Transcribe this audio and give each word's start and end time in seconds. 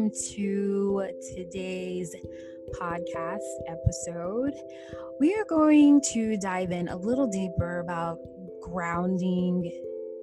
Welcome 0.00 0.18
to 0.32 1.10
today's 1.34 2.16
podcast 2.80 3.36
episode. 3.68 4.54
We 5.20 5.34
are 5.34 5.44
going 5.44 6.00
to 6.12 6.38
dive 6.38 6.70
in 6.70 6.88
a 6.88 6.96
little 6.96 7.26
deeper 7.26 7.80
about 7.80 8.16
grounding 8.62 9.70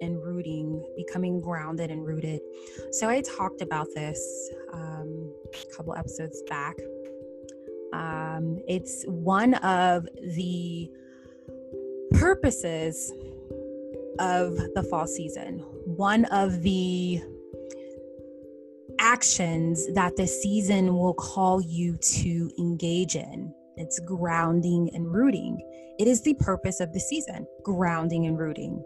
and 0.01 0.19
rooting, 0.19 0.83
becoming 0.95 1.39
grounded 1.39 1.91
and 1.91 2.03
rooted. 2.03 2.41
So, 2.89 3.07
I 3.07 3.21
talked 3.21 3.61
about 3.61 3.85
this 3.93 4.49
um, 4.73 5.31
a 5.53 5.75
couple 5.75 5.93
episodes 5.93 6.41
back. 6.49 6.75
Um, 7.93 8.57
it's 8.67 9.05
one 9.05 9.53
of 9.55 10.07
the 10.35 10.89
purposes 12.13 13.13
of 14.17 14.57
the 14.73 14.87
fall 14.89 15.05
season, 15.05 15.59
one 15.85 16.25
of 16.25 16.63
the 16.63 17.21
actions 18.99 19.87
that 19.93 20.15
the 20.15 20.27
season 20.27 20.95
will 20.95 21.13
call 21.13 21.61
you 21.61 21.97
to 21.97 22.51
engage 22.57 23.15
in. 23.15 23.53
It's 23.75 23.99
grounding 23.99 24.89
and 24.93 25.11
rooting. 25.11 25.59
It 25.99 26.07
is 26.07 26.21
the 26.21 26.33
purpose 26.35 26.79
of 26.79 26.93
the 26.93 26.99
season 26.99 27.45
grounding 27.63 28.25
and 28.25 28.37
rooting. 28.37 28.83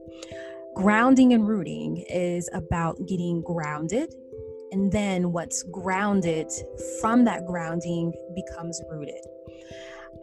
Grounding 0.76 1.34
and 1.34 1.48
rooting 1.48 2.06
is 2.10 2.50
about 2.54 2.98
getting 3.08 3.42
grounded, 3.42 4.14
and 4.72 4.92
then 4.92 5.32
what's 5.32 5.64
grounded 5.64 6.48
from 7.02 7.26
that 7.26 7.46
grounding 7.46 8.14
becomes 8.36 8.82
rooted. 8.90 9.22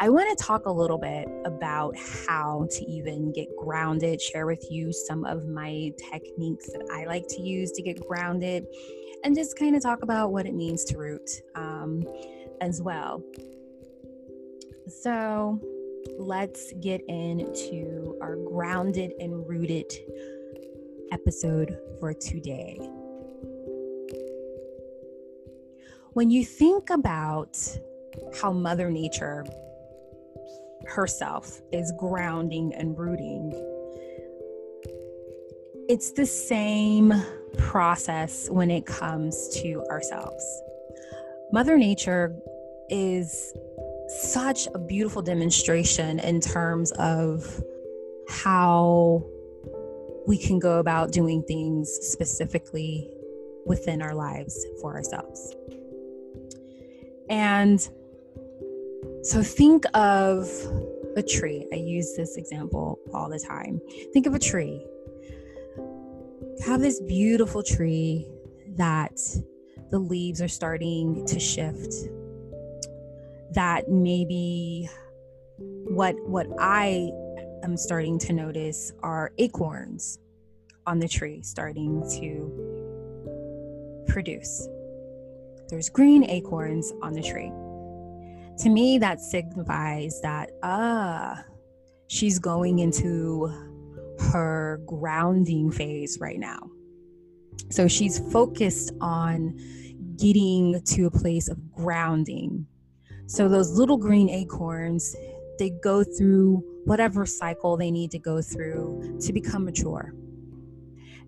I 0.00 0.11
want 0.11 0.36
to 0.36 0.45
talk 0.45 0.67
a 0.67 0.73
little 0.73 0.97
bit 0.97 1.28
about 1.45 1.97
how 2.27 2.69
to 2.70 2.84
even 2.84 3.33
get 3.33 3.48
grounded, 3.58 4.23
share 4.23 4.47
with 4.47 4.64
you 4.70 4.92
some 4.92 5.25
of 5.25 5.48
my 5.48 5.91
techniques 6.11 6.70
that 6.73 6.89
I 6.95 7.05
like 7.05 7.27
to 7.30 7.42
use 7.42 7.73
to 7.73 7.83
get 7.83 7.98
grounded, 8.06 8.64
and 9.24 9.34
just 9.34 9.58
kind 9.58 9.77
of 9.77 9.83
talk 9.83 10.02
about 10.02 10.33
what 10.33 10.47
it 10.47 10.55
means 10.55 10.84
to 10.84 10.98
root 10.98 11.30
um, 11.55 12.05
as 12.61 12.80
well. 12.80 13.22
So, 14.86 15.61
let's 16.19 16.72
get 16.80 17.02
into 17.08 18.16
our 18.22 18.36
grounded 18.36 19.12
and 19.20 19.46
rooted 19.48 19.92
episode 21.12 21.78
for 22.00 22.14
today. 22.14 22.78
When 26.14 26.30
you 26.30 26.44
think 26.44 26.91
about 26.91 27.58
how 28.41 28.52
Mother 28.52 28.91
Nature 28.91 29.44
herself 30.89 31.61
is 31.72 31.92
grounding 31.98 32.74
and 32.74 32.98
rooting. 32.98 33.52
It's 35.89 36.12
the 36.12 36.27
same 36.27 37.12
process 37.56 38.48
when 38.50 38.70
it 38.70 38.86
comes 38.86 39.48
to 39.60 39.82
ourselves. 39.91 40.44
Mother 41.52 41.78
Nature 41.78 42.36
is 42.90 43.55
such 44.08 44.66
a 44.74 44.78
beautiful 44.78 45.22
demonstration 45.22 46.18
in 46.20 46.40
terms 46.40 46.92
of 46.92 47.62
how 48.28 49.24
we 50.27 50.36
can 50.36 50.58
go 50.58 50.78
about 50.78 51.12
doing 51.12 51.42
things 51.42 51.90
specifically 52.02 53.10
within 53.66 54.02
our 54.02 54.14
lives 54.14 54.66
for 54.80 54.94
ourselves. 54.94 55.55
And 57.30 57.80
so 59.22 59.42
think 59.42 59.84
of 59.94 60.48
a 61.17 61.23
tree. 61.23 61.67
I 61.73 61.77
use 61.77 62.14
this 62.17 62.36
example 62.36 62.98
all 63.12 63.28
the 63.28 63.39
time. 63.39 63.80
Think 64.12 64.27
of 64.27 64.34
a 64.34 64.39
tree. 64.39 64.86
Have 66.64 66.80
this 66.80 67.01
beautiful 67.01 67.63
tree 67.63 68.30
that 68.77 69.19
the 69.91 69.98
leaves 69.98 70.42
are 70.42 70.48
starting 70.48 71.24
to 71.27 71.41
shift. 71.41 71.95
That 73.52 73.89
maybe 73.89 74.89
what 75.58 76.14
what 76.27 76.47
I 76.58 77.11
am 77.63 77.77
starting 77.77 78.18
to 78.20 78.33
notice 78.33 78.92
are 79.02 79.33
acorns 79.39 80.18
on 80.86 80.98
the 80.98 81.08
tree 81.08 81.42
starting 81.42 82.02
to 82.20 84.05
produce. 84.08 84.68
There's 85.68 85.89
green 85.89 86.29
acorns 86.29 86.92
on 87.02 87.13
the 87.13 87.23
tree 87.23 87.52
to 88.58 88.68
me 88.68 88.98
that 88.98 89.20
signifies 89.20 90.20
that 90.20 90.51
ah 90.63 91.45
she's 92.08 92.39
going 92.39 92.80
into 92.80 93.48
her 94.20 94.80
grounding 94.86 95.70
phase 95.70 96.18
right 96.20 96.39
now. 96.39 96.58
So 97.70 97.89
she's 97.89 98.18
focused 98.33 98.92
on 99.01 99.58
getting 100.17 100.80
to 100.83 101.06
a 101.06 101.11
place 101.11 101.48
of 101.48 101.73
grounding. 101.73 102.67
So 103.27 103.48
those 103.48 103.79
little 103.79 103.98
green 103.98 104.29
acorns 104.30 105.14
they 105.58 105.70
go 105.83 106.05
through 106.05 106.62
whatever 106.84 107.27
cycle 107.27 107.77
they 107.77 107.90
need 107.90 108.11
to 108.12 108.18
go 108.18 108.40
through 108.40 109.18
to 109.20 109.33
become 109.33 109.64
mature. 109.64 110.14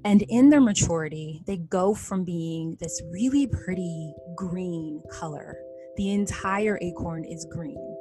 And 0.05 0.23
in 0.29 0.49
their 0.49 0.61
maturity, 0.61 1.43
they 1.47 1.59
go 1.59 1.95
from 1.95 2.25
being 2.25 2.77
this 2.81 3.03
really 3.11 3.47
pretty 3.47 4.15
green 4.37 5.03
color. 5.11 5.57
The 5.97 6.11
entire 6.13 6.79
acorn 6.81 7.25
is 7.25 7.47
green. 7.51 7.97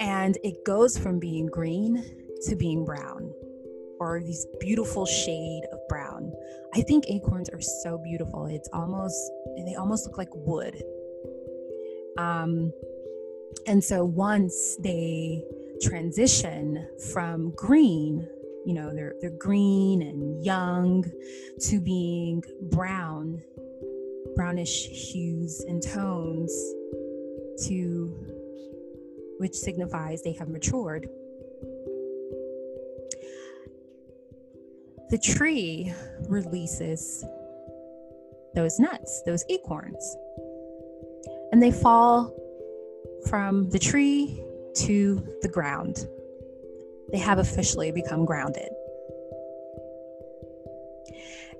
And 0.00 0.36
it 0.42 0.64
goes 0.66 0.98
from 0.98 1.18
being 1.18 1.46
green 1.46 2.04
to 2.48 2.56
being 2.56 2.84
brown 2.84 3.31
or 4.02 4.20
these 4.20 4.46
beautiful 4.60 5.06
shade 5.06 5.62
of 5.72 5.78
brown. 5.88 6.32
I 6.74 6.82
think 6.82 7.04
acorns 7.08 7.48
are 7.50 7.60
so 7.60 7.98
beautiful. 7.98 8.46
It's 8.46 8.68
almost 8.72 9.16
they 9.64 9.74
almost 9.74 10.06
look 10.06 10.18
like 10.18 10.30
wood. 10.32 10.82
Um 12.18 12.72
and 13.66 13.82
so 13.82 14.04
once 14.04 14.76
they 14.80 15.44
transition 15.82 16.88
from 17.12 17.52
green, 17.52 18.28
you 18.66 18.74
know, 18.74 18.92
they're 18.94 19.14
they're 19.20 19.30
green 19.30 20.02
and 20.02 20.44
young 20.44 21.04
to 21.60 21.80
being 21.80 22.42
brown 22.70 23.42
brownish 24.34 24.86
hues 24.86 25.60
and 25.68 25.82
tones 25.82 26.52
to 27.66 28.16
which 29.38 29.54
signifies 29.54 30.22
they 30.22 30.32
have 30.32 30.48
matured. 30.48 31.08
The 35.12 35.18
tree 35.18 35.92
releases 36.26 37.22
those 38.54 38.80
nuts, 38.80 39.22
those 39.26 39.44
acorns, 39.50 40.16
and 41.52 41.62
they 41.62 41.70
fall 41.70 42.34
from 43.28 43.68
the 43.68 43.78
tree 43.78 44.42
to 44.76 45.22
the 45.42 45.48
ground. 45.48 46.08
They 47.10 47.18
have 47.18 47.38
officially 47.38 47.92
become 47.92 48.24
grounded. 48.24 48.70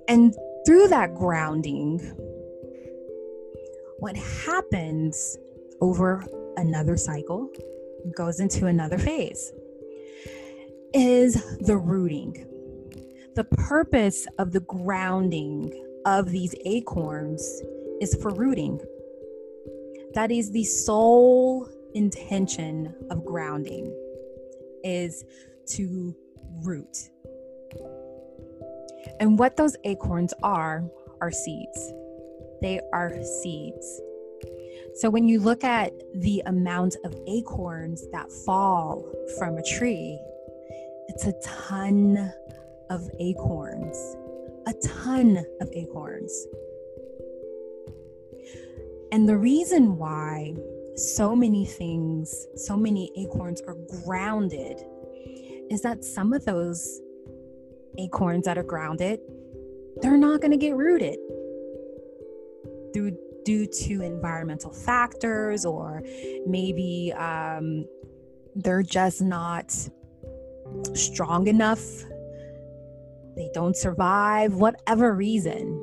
And 0.09 0.35
through 0.65 0.89
that 0.89 1.15
grounding, 1.15 1.99
what 3.99 4.17
happens 4.17 5.37
over 5.83 6.25
another 6.57 6.97
cycle, 6.97 7.51
goes 8.17 8.41
into 8.41 8.65
another 8.65 8.97
phase, 8.97 9.53
is 10.95 11.35
the 11.59 11.77
rooting. 11.77 12.47
The 13.35 13.45
purpose 13.45 14.27
of 14.39 14.53
the 14.53 14.61
grounding 14.61 15.73
of 16.05 16.31
these 16.31 16.55
acorns 16.65 17.43
is 18.01 18.15
for 18.21 18.31
rooting. 18.31 18.81
That 20.15 20.31
is 20.31 20.51
the 20.51 20.65
sole 20.65 21.69
intention 21.95 22.95
of 23.11 23.25
grounding 23.25 23.95
is 24.85 25.25
to 25.69 26.15
root. 26.63 27.11
And 29.21 29.39
what 29.39 29.57
those 29.57 29.77
acorns 29.85 30.35
are 30.43 30.85
are 31.21 31.31
seeds 31.31 31.93
they 32.63 32.81
are 32.93 33.13
seeds. 33.43 34.01
So 34.95 35.11
when 35.11 35.29
you 35.29 35.41
look 35.41 35.65
at 35.65 35.93
the 36.15 36.43
amount 36.47 36.97
of 37.05 37.15
acorns 37.27 38.07
that 38.13 38.31
fall 38.47 39.05
from 39.37 39.59
a 39.59 39.63
tree, 39.63 40.19
it's 41.09 41.27
a 41.27 41.35
ton 41.43 42.33
of 42.93 43.09
acorns. 43.19 43.97
A 44.67 44.75
ton 44.87 45.45
of 45.61 45.71
acorns. 45.73 46.47
And 49.11 49.29
the 49.29 49.37
reason 49.37 49.97
why 49.97 50.55
so 50.97 51.35
many 51.35 51.65
things, 51.65 52.47
so 52.55 52.77
many 52.77 53.11
acorns 53.17 53.63
are 53.63 53.77
grounded 54.05 54.79
is 55.71 55.81
that 55.81 56.05
some 56.05 56.35
of 56.35 56.45
those 56.45 57.01
acorns 57.99 58.45
that 58.45 58.59
are 58.59 58.63
grounded, 58.63 59.21
they're 60.03 60.19
not 60.19 60.43
going 60.43 60.51
to 60.51 60.59
get 60.59 60.77
rooted 60.77 61.19
through 62.93 63.17
due 63.45 63.67
to 63.67 64.03
environmental 64.03 64.73
factors 64.73 65.65
or 65.65 66.03
maybe 66.47 67.13
um, 67.17 67.85
they're 68.55 68.85
just 68.85 69.21
not 69.21 69.75
strong 70.95 71.49
enough 71.49 72.05
they 73.37 73.51
don't 73.55 73.77
survive, 73.77 74.55
whatever 74.55 75.15
reason. 75.15 75.79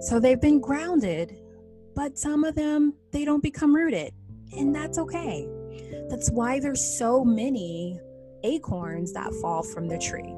So 0.00 0.18
they've 0.18 0.40
been 0.40 0.60
grounded, 0.60 1.36
but 1.94 2.18
some 2.18 2.44
of 2.44 2.54
them, 2.54 2.94
they 3.12 3.24
don't 3.24 3.42
become 3.42 3.74
rooted. 3.74 4.14
And 4.52 4.74
that's 4.74 4.98
okay. 4.98 5.46
That's 6.08 6.30
why 6.30 6.58
there's 6.60 6.82
so 6.82 7.24
many 7.24 8.00
acorns 8.42 9.12
that 9.12 9.32
fall 9.42 9.62
from 9.62 9.88
the 9.88 9.98
tree. 9.98 10.34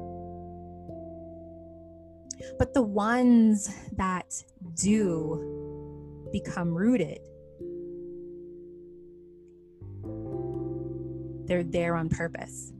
But 2.59 2.73
the 2.73 2.81
ones 2.81 3.73
that 3.93 4.33
do 4.75 6.29
become 6.31 6.73
rooted, 6.73 7.19
they're 11.47 11.63
there 11.63 11.95
on 11.95 12.09
purpose. 12.09 12.73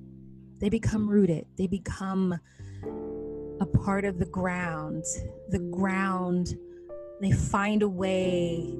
They 0.59 0.69
become 0.69 1.09
rooted, 1.09 1.45
they 1.57 1.67
become 1.67 2.37
a 3.63 3.77
part 3.77 4.03
of 4.03 4.19
the 4.19 4.25
ground. 4.25 5.05
The 5.47 5.59
ground, 5.59 6.57
they 7.21 7.31
find 7.31 7.81
a 7.81 7.87
way 7.87 8.75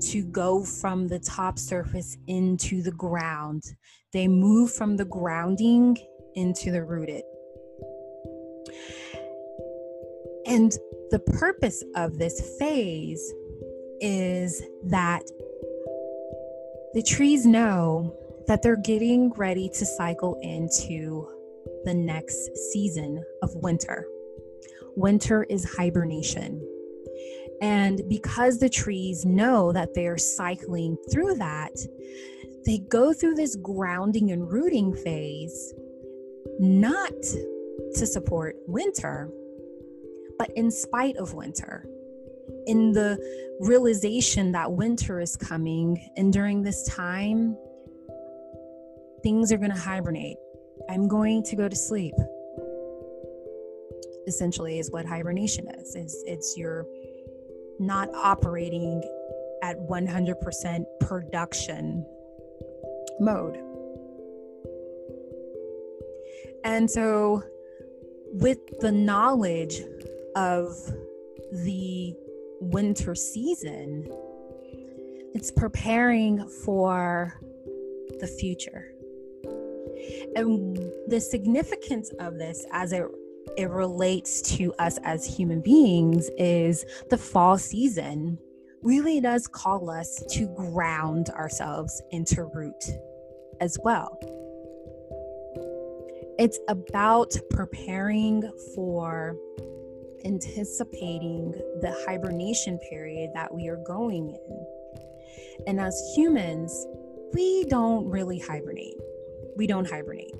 to 0.00 0.24
go 0.24 0.64
from 0.64 1.08
the 1.08 1.18
top 1.18 1.58
surface 1.58 2.16
into 2.26 2.82
the 2.82 2.92
ground. 2.92 3.64
They 4.14 4.26
move 4.26 4.72
from 4.72 4.96
the 4.96 5.04
grounding 5.04 5.98
into 6.34 6.70
the 6.70 6.82
rooted. 6.82 7.22
And 10.46 10.72
the 11.10 11.18
purpose 11.18 11.84
of 11.94 12.16
this 12.18 12.56
phase 12.58 13.34
is 14.00 14.62
that 14.84 15.22
the 16.94 17.02
trees 17.02 17.44
know 17.44 18.16
that 18.46 18.62
they're 18.62 18.80
getting 18.80 19.32
ready 19.34 19.68
to 19.68 19.84
cycle 19.84 20.38
into 20.40 21.28
the 21.84 21.92
next 21.94 22.56
season 22.72 23.22
of 23.42 23.50
winter. 23.56 24.06
Winter 24.96 25.44
is 25.44 25.76
hibernation. 25.76 26.66
And 27.60 28.02
because 28.08 28.58
the 28.58 28.68
trees 28.68 29.24
know 29.24 29.72
that 29.72 29.94
they're 29.94 30.18
cycling 30.18 30.96
through 31.10 31.36
that, 31.36 31.72
they 32.66 32.78
go 32.88 33.12
through 33.12 33.34
this 33.34 33.56
grounding 33.56 34.30
and 34.32 34.50
rooting 34.50 34.94
phase 34.94 35.74
not 36.58 37.12
to 37.94 38.06
support 38.06 38.56
winter, 38.66 39.30
but 40.38 40.50
in 40.56 40.70
spite 40.70 41.16
of 41.16 41.34
winter. 41.34 41.86
In 42.66 42.92
the 42.92 43.18
realization 43.60 44.52
that 44.52 44.72
winter 44.72 45.20
is 45.20 45.36
coming, 45.36 46.10
and 46.16 46.32
during 46.32 46.62
this 46.62 46.86
time, 46.88 47.56
things 49.22 49.52
are 49.52 49.58
going 49.58 49.70
to 49.70 49.78
hibernate. 49.78 50.36
I'm 50.90 51.08
going 51.08 51.42
to 51.44 51.56
go 51.56 51.68
to 51.68 51.76
sleep. 51.76 52.14
Essentially, 54.26 54.78
is 54.78 54.90
what 54.90 55.04
hibernation 55.04 55.68
is. 55.78 55.94
Is 55.94 56.22
it's 56.26 56.56
your 56.56 56.86
not 57.78 58.08
operating 58.14 59.02
at 59.62 59.78
100% 59.88 60.84
production 61.00 62.06
mode. 63.20 63.58
And 66.64 66.90
so, 66.90 67.42
with 68.32 68.58
the 68.80 68.92
knowledge 68.92 69.82
of 70.34 70.76
the 71.52 72.14
winter 72.60 73.14
season, 73.14 74.08
it's 75.34 75.50
preparing 75.50 76.48
for 76.48 77.34
the 78.20 78.26
future. 78.26 78.92
And 80.36 80.76
the 81.06 81.20
significance 81.20 82.10
of 82.18 82.38
this 82.38 82.64
as 82.72 82.92
it 82.92 83.04
it 83.56 83.70
relates 83.70 84.42
to 84.56 84.72
us 84.78 84.98
as 85.04 85.24
human 85.24 85.60
beings 85.60 86.30
is 86.38 86.84
the 87.10 87.18
fall 87.18 87.58
season 87.58 88.38
really 88.82 89.20
does 89.20 89.46
call 89.46 89.90
us 89.90 90.22
to 90.30 90.46
ground 90.54 91.30
ourselves 91.30 92.02
into 92.10 92.44
root 92.44 92.84
as 93.60 93.78
well. 93.82 94.18
It's 96.38 96.58
about 96.68 97.32
preparing 97.50 98.42
for 98.74 99.36
anticipating 100.24 101.52
the 101.80 102.04
hibernation 102.06 102.78
period 102.90 103.30
that 103.34 103.54
we 103.54 103.68
are 103.68 103.82
going 103.86 104.30
in. 104.30 104.66
And 105.66 105.80
as 105.80 106.12
humans, 106.16 106.86
we 107.32 107.64
don't 107.66 108.06
really 108.08 108.38
hibernate. 108.38 108.96
We 109.56 109.66
don't 109.66 109.88
hibernate. 109.88 110.34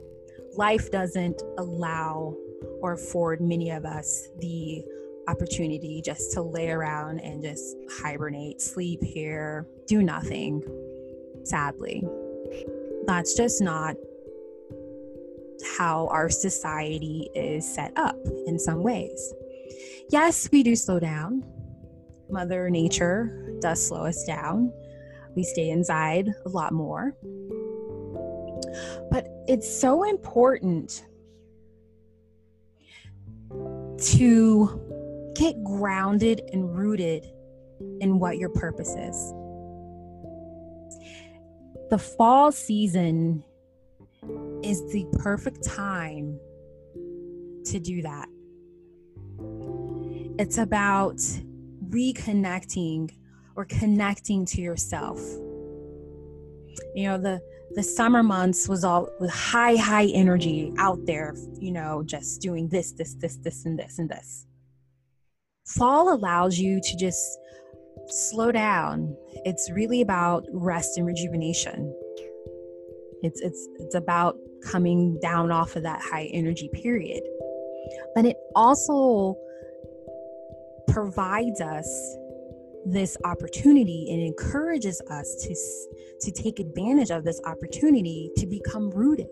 Life 0.57 0.91
doesn't 0.91 1.43
allow 1.59 2.37
or 2.85 2.93
afford 2.93 3.41
many 3.41 3.71
of 3.71 3.87
us 3.87 4.29
the 4.41 4.85
opportunity 5.27 6.03
just 6.05 6.33
to 6.33 6.43
lay 6.43 6.69
around 6.69 7.19
and 7.21 7.43
just 7.43 7.77
hibernate, 7.91 8.61
sleep 8.61 9.03
here, 9.03 9.67
do 9.87 10.03
nothing. 10.03 10.63
Sadly, 11.45 12.07
that's 13.07 13.35
just 13.35 13.63
not 13.63 13.97
how 15.79 16.09
our 16.09 16.29
society 16.29 17.31
is 17.35 17.67
set 17.67 17.91
up 17.97 18.19
in 18.47 18.59
some 18.59 18.83
ways. 18.83 19.33
Yes, 20.11 20.47
we 20.53 20.63
do 20.63 20.77
slow 20.77 21.01
down. 21.01 21.43
Mother 22.29 22.69
Nature 22.69 23.57
does 23.63 23.87
slow 23.89 24.05
us 24.05 24.25
down. 24.25 24.71
We 25.35 25.43
stay 25.43 25.71
inside 25.71 26.29
a 26.45 26.51
lot 26.51 26.75
more. 26.75 27.17
But 29.11 29.27
it's 29.49 29.81
so 29.81 30.03
important 30.03 31.03
to 34.05 35.33
get 35.35 35.63
grounded 35.65 36.43
and 36.53 36.77
rooted 36.77 37.27
in 38.01 38.19
what 38.19 38.39
your 38.39 38.51
purpose 38.51 38.95
is. 38.95 39.33
The 41.91 41.99
fall 41.99 42.53
season 42.53 43.45
is 44.63 44.81
the 44.93 45.07
perfect 45.19 45.65
time 45.65 46.39
to 47.67 47.79
do 47.79 48.03
that. 48.03 48.29
It's 50.39 50.59
about 50.59 51.19
reconnecting 51.89 53.11
or 53.57 53.65
connecting 53.67 54.45
to 54.47 54.61
yourself. 54.61 55.21
You 56.95 57.09
know, 57.09 57.19
the 57.19 57.41
the 57.75 57.83
summer 57.83 58.23
months 58.23 58.69
was 58.69 58.85
all 58.85 59.09
with 59.21 59.31
high 59.31 59.77
high 59.77 60.07
energy 60.07 60.73
out 60.79 61.05
there 61.07 61.35
you 61.59 61.73
know 61.73 62.03
just 62.05 62.41
doing 62.41 62.69
this 62.69 62.93
this 62.93 63.15
this 63.15 63.37
this 63.37 63.65
and 63.65 63.79
this 63.79 63.99
and 63.99 64.09
this. 64.09 64.47
Fall 65.67 66.13
allows 66.13 66.59
you 66.59 66.81
to 66.81 66.97
just 66.97 67.39
slow 68.09 68.53
down. 68.53 69.17
It's 69.45 69.71
really 69.73 70.03
about 70.03 70.47
rest 70.53 70.99
and 70.99 71.07
rejuvenation. 71.07 71.95
It's 73.23 73.41
it's 73.41 73.69
it's 73.79 73.95
about 73.95 74.37
coming 74.63 75.19
down 75.21 75.51
off 75.51 75.77
of 75.77 75.83
that 75.83 76.01
high 76.03 76.29
energy 76.33 76.71
period. 76.73 77.23
But 78.15 78.27
it 78.27 78.37
also 78.55 79.37
provides 80.89 81.61
us 81.61 82.17
this 82.87 83.17
opportunity 83.25 84.09
and 84.11 84.21
encourages 84.21 85.01
us 85.11 85.37
to 85.43 85.55
to 86.21 86.31
take 86.31 86.59
advantage 86.59 87.11
of 87.11 87.25
this 87.25 87.41
opportunity 87.45 88.31
to 88.37 88.47
become 88.47 88.91
rooted. 88.91 89.29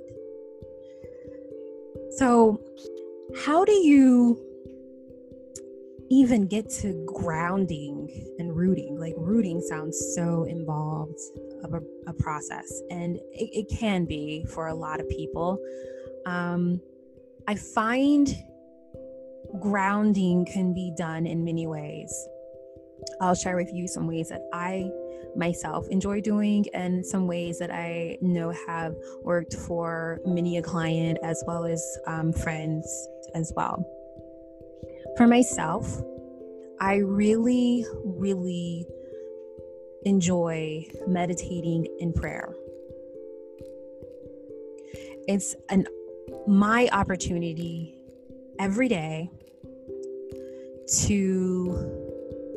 So 2.16 2.60
how 3.44 3.64
do 3.64 3.72
you 3.72 4.38
even 6.10 6.46
get 6.46 6.68
to 6.68 7.04
grounding 7.06 8.34
and 8.38 8.54
rooting? 8.54 8.98
Like 8.98 9.14
rooting 9.16 9.62
sounds 9.62 10.12
so 10.14 10.44
involved 10.44 11.18
of 11.64 11.72
a, 11.74 11.80
a 12.06 12.12
process 12.12 12.82
and 12.90 13.16
it, 13.32 13.70
it, 13.70 13.78
can 13.78 14.04
be 14.04 14.44
for 14.44 14.66
a 14.66 14.74
lot 14.74 15.00
of 15.00 15.08
people. 15.08 15.58
Um, 16.26 16.80
i 17.48 17.54
find 17.54 18.36
grounding 19.60 20.46
can 20.46 20.72
be 20.72 20.92
done 20.96 21.26
in 21.26 21.44
many 21.44 21.66
ways 21.66 22.28
I'll 23.20 23.34
share 23.34 23.56
with 23.56 23.72
you 23.72 23.86
some 23.86 24.06
ways 24.06 24.28
that 24.28 24.42
I 24.52 24.90
myself 25.34 25.88
enjoy 25.88 26.20
doing 26.20 26.66
and 26.74 27.04
some 27.04 27.26
ways 27.26 27.58
that 27.58 27.70
I 27.70 28.18
know 28.20 28.52
have 28.66 28.94
worked 29.22 29.54
for 29.54 30.20
many 30.24 30.58
a 30.58 30.62
client 30.62 31.18
as 31.22 31.42
well 31.46 31.64
as 31.64 31.82
um, 32.06 32.32
friends 32.32 32.86
as 33.34 33.52
well. 33.56 33.84
For 35.16 35.26
myself, 35.26 36.00
I 36.80 36.96
really, 36.96 37.86
really 38.04 38.86
enjoy 40.04 40.86
meditating 41.06 41.86
in 42.00 42.12
prayer. 42.12 42.54
It's 45.28 45.54
an 45.68 45.86
my 46.46 46.88
opportunity 46.92 47.94
every 48.58 48.88
day 48.88 49.30
to 51.04 52.01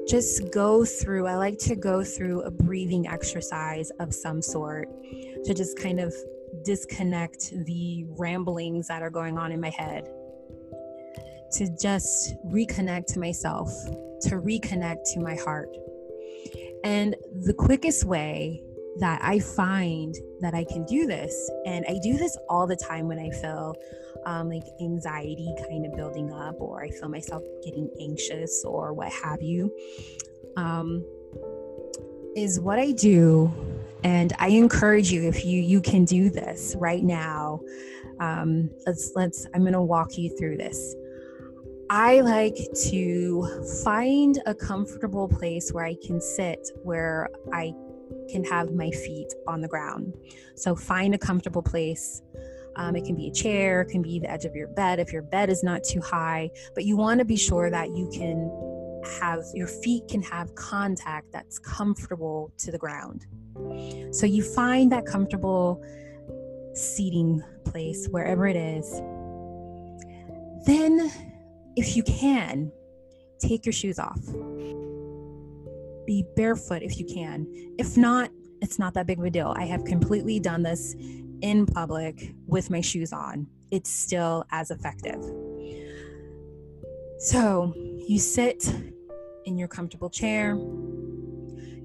just 0.08 0.52
go 0.52 0.86
through, 0.86 1.28
I 1.28 1.36
like 1.36 1.58
to 1.60 1.76
go 1.76 2.04
through 2.04 2.42
a 2.44 2.52
breathing 2.52 3.08
exercise 3.08 3.92
of 4.00 4.14
some 4.14 4.42
sort 4.42 4.88
to 5.46 5.54
just 5.54 5.78
kind 5.80 6.00
of 6.00 6.14
disconnect 6.64 7.52
the 7.66 8.06
ramblings 8.10 8.88
that 8.88 9.02
are 9.02 9.10
going 9.10 9.38
on 9.38 9.52
in 9.52 9.60
my 9.60 9.72
head. 9.72 10.10
to 11.56 11.70
just 11.82 12.36
reconnect 12.48 13.06
to 13.08 13.20
myself, 13.20 13.70
to 14.22 14.42
reconnect 14.42 15.04
to 15.14 15.20
my 15.20 15.36
heart. 15.36 15.70
And 16.84 17.16
the 17.44 17.54
quickest 17.54 18.04
way 18.04 18.62
that 19.00 19.20
I 19.24 19.40
find 19.40 20.14
that 20.42 20.54
I 20.54 20.64
can 20.66 20.86
do 20.86 21.06
this, 21.06 21.50
and 21.66 21.86
I 21.88 21.98
do 22.04 22.18
this 22.18 22.38
all 22.50 22.68
the 22.68 22.76
time 22.76 23.08
when 23.08 23.20
I 23.20 23.30
feel 23.30 23.76
um, 24.26 24.50
like 24.50 24.64
anxiety 24.82 25.54
kind 25.70 25.86
of 25.86 25.96
building 25.96 26.32
up, 26.32 26.56
or 26.60 26.84
I 26.84 26.90
feel 26.90 27.10
myself 27.10 27.44
getting 27.64 27.90
anxious, 28.00 28.64
or 28.66 28.94
what 28.94 29.12
have 29.12 29.42
you, 29.42 29.72
um, 30.58 31.04
is 32.36 32.60
what 32.60 32.80
I 32.80 32.92
do. 32.92 33.54
And 34.04 34.34
I 34.40 34.50
encourage 34.50 35.12
you 35.12 35.28
if 35.28 35.46
you 35.46 35.62
you 35.62 35.82
can 35.82 36.06
do 36.06 36.30
this 36.30 36.76
right 36.78 37.04
now. 37.04 37.60
Um, 38.20 38.70
let's 38.86 39.14
let's. 39.16 39.48
I'm 39.54 39.66
to 39.66 39.82
walk 39.82 40.18
you 40.18 40.36
through 40.38 40.58
this. 40.58 40.96
I 41.90 42.22
like 42.22 42.58
to 42.90 43.64
find 43.84 44.42
a 44.48 44.56
comfortable 44.56 45.28
place 45.28 45.72
where 45.72 45.86
I 45.86 45.96
can 46.04 46.20
sit, 46.20 46.68
where 46.84 47.30
I 47.54 47.74
can 48.30 48.44
have 48.46 48.74
my 48.74 48.90
feet 48.90 49.32
on 49.48 49.62
the 49.62 49.68
ground. 49.68 50.14
So 50.56 50.76
find 50.76 51.14
a 51.14 51.18
comfortable 51.18 51.62
place. 51.62 52.22
Um, 52.78 52.96
it 52.96 53.06
can 53.06 53.16
be 53.16 53.28
a 53.28 53.32
chair, 53.32 53.82
it 53.82 53.90
can 53.90 54.02
be 54.02 54.20
the 54.20 54.30
edge 54.30 54.46
of 54.46 54.56
your 54.56 54.68
bed 54.68 55.00
if 55.00 55.14
your 55.14 55.22
bed 55.22 55.50
is 55.50 55.64
not 55.64 55.84
too 55.84 56.02
high, 56.02 56.50
but 56.74 56.84
you 56.84 56.98
want 56.98 57.20
to 57.20 57.26
be 57.26 57.38
sure 57.38 57.70
that 57.70 57.96
you 57.96 58.10
can 58.14 58.52
have 59.20 59.44
your 59.54 59.68
feet 59.68 60.08
can 60.10 60.22
have 60.24 60.54
contact 60.56 61.32
that's 61.32 61.60
comfortable 61.60 62.52
to 62.58 62.72
the 62.72 62.78
ground. 62.78 63.26
So 64.12 64.26
you 64.26 64.44
find 64.44 64.92
that 64.92 65.06
comfortable 65.06 65.82
seating 66.74 67.42
place 67.64 68.08
wherever 68.10 68.48
it 68.48 68.56
is. 68.56 68.92
Then, 70.66 71.12
if 71.76 71.96
you 71.96 72.04
can, 72.04 72.72
take 73.40 73.66
your 73.66 73.74
shoes 73.74 74.00
off 74.00 74.20
be 76.06 76.26
barefoot 76.36 76.84
if 76.84 77.00
you 77.00 77.06
can. 77.06 77.48
If 77.78 77.98
not, 77.98 78.30
it's 78.62 78.80
not 78.80 78.94
that 78.94 79.08
big 79.08 79.20
of 79.20 79.26
a 79.26 79.30
deal. 79.30 79.54
I 79.58 79.66
have 79.66 79.84
completely 79.84 80.40
done 80.40 80.64
this 80.64 80.96
in 81.42 81.66
public 81.66 82.34
with 82.48 82.70
my 82.70 82.82
shoes 82.82 83.14
on. 83.14 83.48
It's 83.72 83.90
still 83.90 84.46
as 84.52 84.72
effective. 84.72 85.22
So 87.20 87.74
you 88.08 88.20
sit 88.20 88.72
in 89.46 89.58
your 89.58 89.68
comfortable 89.68 90.10
chair, 90.10 90.56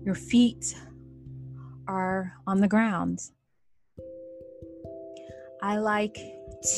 your 0.05 0.15
feet 0.15 0.75
are 1.87 2.33
on 2.47 2.61
the 2.61 2.69
ground. 2.69 3.21
I 5.63 5.77
like 5.77 6.19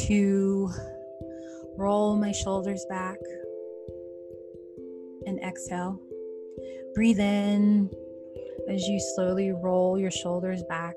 to 0.06 0.70
roll 1.76 2.16
my 2.16 2.32
shoulders 2.32 2.84
back 2.88 3.18
and 5.26 5.38
exhale. 5.40 6.00
Breathe 6.94 7.20
in 7.20 7.90
as 8.68 8.86
you 8.86 9.00
slowly 9.14 9.52
roll 9.52 9.98
your 9.98 10.10
shoulders 10.10 10.62
back. 10.68 10.94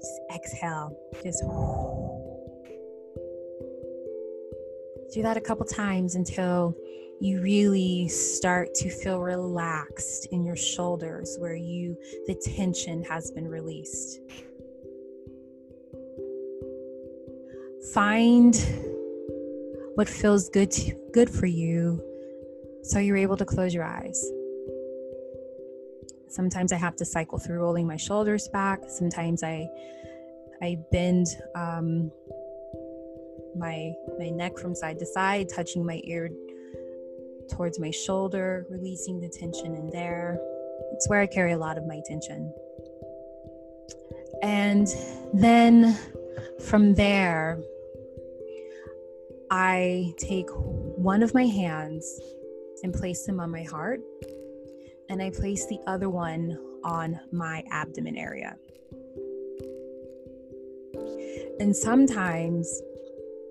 Just 0.00 0.20
exhale. 0.34 0.96
Just 1.22 1.42
do 5.12 5.22
that 5.22 5.36
a 5.36 5.40
couple 5.40 5.64
times 5.64 6.14
until 6.14 6.76
you 7.20 7.40
really 7.40 8.08
start 8.08 8.74
to 8.74 8.90
feel 8.90 9.20
relaxed 9.20 10.26
in 10.32 10.44
your 10.44 10.56
shoulders 10.56 11.36
where 11.38 11.54
you 11.54 11.96
the 12.26 12.34
tension 12.34 13.02
has 13.04 13.30
been 13.30 13.48
released. 13.48 14.20
Find 17.94 18.54
what 19.94 20.08
feels 20.08 20.50
good 20.50 20.70
to, 20.72 20.94
good 21.12 21.30
for 21.30 21.46
you 21.46 22.02
so 22.82 22.98
you're 22.98 23.16
able 23.16 23.38
to 23.38 23.46
close 23.46 23.72
your 23.72 23.84
eyes. 23.84 24.30
Sometimes 26.36 26.70
I 26.70 26.76
have 26.76 26.96
to 26.96 27.04
cycle 27.06 27.38
through 27.38 27.60
rolling 27.60 27.86
my 27.86 27.96
shoulders 27.96 28.46
back. 28.48 28.80
Sometimes 28.88 29.42
I 29.42 29.70
I 30.60 30.76
bend 30.92 31.28
um, 31.54 32.12
my 33.56 33.94
my 34.18 34.28
neck 34.28 34.58
from 34.58 34.74
side 34.74 34.98
to 34.98 35.06
side, 35.06 35.48
touching 35.48 35.84
my 35.84 36.02
ear 36.04 36.28
towards 37.50 37.80
my 37.80 37.90
shoulder, 37.90 38.66
releasing 38.68 39.18
the 39.18 39.30
tension 39.30 39.74
in 39.74 39.88
there. 39.88 40.38
It's 40.92 41.08
where 41.08 41.22
I 41.22 41.26
carry 41.26 41.52
a 41.52 41.58
lot 41.58 41.78
of 41.78 41.86
my 41.86 42.02
tension. 42.04 42.52
And 44.42 44.88
then 45.32 45.96
from 46.60 46.92
there, 46.96 47.62
I 49.50 50.12
take 50.18 50.50
one 50.50 51.22
of 51.22 51.32
my 51.32 51.46
hands 51.46 52.20
and 52.82 52.92
place 52.92 53.24
them 53.24 53.40
on 53.40 53.50
my 53.50 53.62
heart 53.62 54.00
and 55.08 55.22
I 55.22 55.30
place 55.30 55.66
the 55.66 55.80
other 55.86 56.08
one 56.08 56.58
on 56.84 57.18
my 57.32 57.62
abdomen 57.70 58.16
area. 58.16 58.56
And 61.58 61.74
sometimes, 61.74 62.82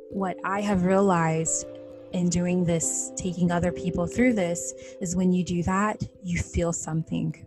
what 0.10 0.38
I 0.46 0.62
have 0.62 0.86
realized 0.86 1.66
in 2.14 2.30
doing 2.30 2.64
this, 2.64 3.12
taking 3.18 3.52
other 3.52 3.72
people 3.72 4.08
through 4.08 4.34
this, 4.34 4.74
is 5.02 5.16
when 5.16 5.34
you 5.34 5.44
do 5.44 5.64
that, 5.64 6.02
you 6.24 6.40
feel 6.40 6.72
something. 6.72 7.46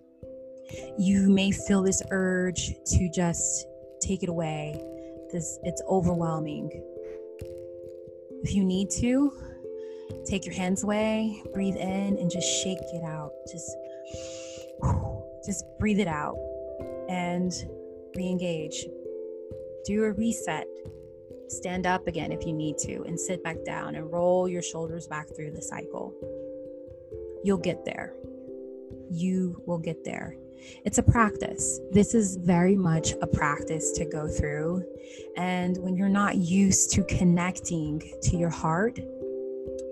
You 0.98 1.30
may 1.30 1.50
feel 1.50 1.82
this 1.82 2.02
urge 2.10 2.74
to 2.86 3.10
just 3.10 3.66
take 4.00 4.22
it 4.22 4.28
away. 4.28 4.82
This 5.32 5.58
it's 5.62 5.82
overwhelming. 5.88 6.70
If 8.42 8.54
you 8.54 8.64
need 8.64 8.90
to, 8.98 9.32
take 10.26 10.44
your 10.44 10.54
hands 10.54 10.84
away, 10.84 11.42
breathe 11.54 11.76
in, 11.76 12.18
and 12.18 12.30
just 12.30 12.46
shake 12.62 12.78
it 12.80 13.04
out. 13.04 13.32
Just 13.50 13.76
just 15.44 15.64
breathe 15.78 16.00
it 16.00 16.08
out 16.08 16.36
and 17.08 17.52
re 18.14 18.28
engage. 18.28 18.86
Do 19.84 20.04
a 20.04 20.12
reset. 20.12 20.66
Stand 21.48 21.86
up 21.86 22.06
again 22.06 22.30
if 22.30 22.44
you 22.44 22.52
need 22.52 22.76
to 22.78 23.02
and 23.04 23.18
sit 23.18 23.42
back 23.42 23.64
down 23.64 23.94
and 23.94 24.12
roll 24.12 24.48
your 24.48 24.60
shoulders 24.60 25.06
back 25.06 25.28
through 25.34 25.52
the 25.52 25.62
cycle. 25.62 26.14
You'll 27.42 27.56
get 27.56 27.84
there. 27.84 28.14
You 29.10 29.62
will 29.64 29.78
get 29.78 30.04
there. 30.04 30.36
It's 30.84 30.98
a 30.98 31.02
practice. 31.02 31.80
This 31.90 32.14
is 32.14 32.36
very 32.36 32.76
much 32.76 33.12
a 33.22 33.26
practice 33.26 33.92
to 33.92 34.04
go 34.04 34.28
through. 34.28 34.84
And 35.36 35.78
when 35.78 35.96
you're 35.96 36.08
not 36.08 36.36
used 36.36 36.90
to 36.92 37.04
connecting 37.04 38.02
to 38.22 38.36
your 38.36 38.50
heart, 38.50 38.98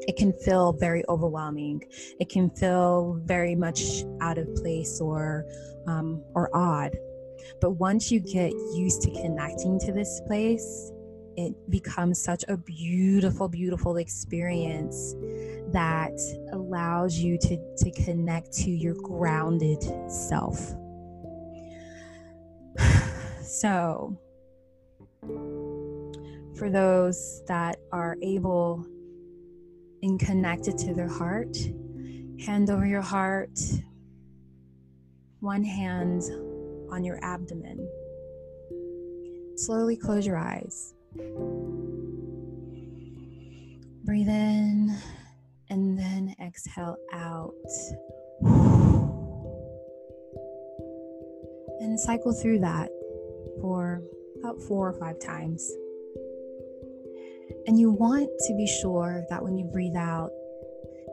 it 0.07 0.17
can 0.17 0.33
feel 0.33 0.73
very 0.73 1.05
overwhelming. 1.09 1.83
It 2.21 2.29
can 2.29 2.51
feel 2.51 3.21
very 3.25 3.55
much 3.55 4.05
out 4.21 4.39
of 4.39 4.55
place 4.55 5.01
or 5.01 5.45
um, 5.87 6.23
or 6.35 6.55
odd. 6.55 6.97
But 7.61 7.73
once 7.73 8.11
you 8.11 8.21
get 8.21 8.53
used 8.75 9.03
to 9.03 9.11
connecting 9.11 9.79
to 9.81 9.93
this 9.93 10.21
place, 10.27 10.93
it 11.37 11.55
becomes 11.71 12.23
such 12.23 12.45
a 12.49 12.57
beautiful, 12.57 13.49
beautiful 13.49 13.99
experience 13.99 15.15
that 15.73 16.19
allows 16.53 17.19
you 17.19 17.37
to, 17.39 17.59
to 17.77 17.91
connect 17.91 18.53
to 18.53 18.71
your 18.71 18.95
grounded 18.95 19.83
self. 20.11 20.75
So, 23.43 24.19
for 26.57 26.69
those 26.69 27.43
that 27.47 27.79
are 27.91 28.17
able 28.21 28.85
and 30.03 30.19
connect 30.21 30.69
it 30.69 30.79
to 30.79 30.95
their 30.95 31.09
heart. 31.09 31.57
Hand 32.45 32.71
over 32.71 32.87
your 32.87 33.03
heart, 33.03 33.59
one 35.41 35.65
hand 35.65 36.23
on 36.91 37.03
your 37.03 37.19
abdomen. 37.23 37.89
Slowly 39.57 39.97
close 39.97 40.27
your 40.27 40.37
eyes. 40.37 40.95
Breathe 44.05 44.29
in 44.29 44.97
and 45.71 45.99
then 45.99 46.35
exhale 46.41 46.97
out. 47.13 47.53
And 51.81 51.99
cycle 51.99 52.33
through 52.33 52.61
that 52.61 52.91
for 53.61 54.03
about 54.39 54.61
four 54.63 54.89
or 54.89 54.93
five 54.93 55.19
times. 55.19 55.69
And 57.67 57.79
you 57.79 57.91
want 57.91 58.29
to 58.47 58.55
be 58.55 58.67
sure 58.67 59.25
that 59.29 59.43
when 59.43 59.57
you 59.57 59.65
breathe 59.65 59.97
out, 59.97 60.31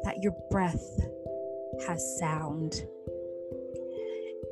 that 0.04 0.22
your 0.22 0.34
breath 0.52 0.86
has 1.88 2.18
sound. 2.20 2.86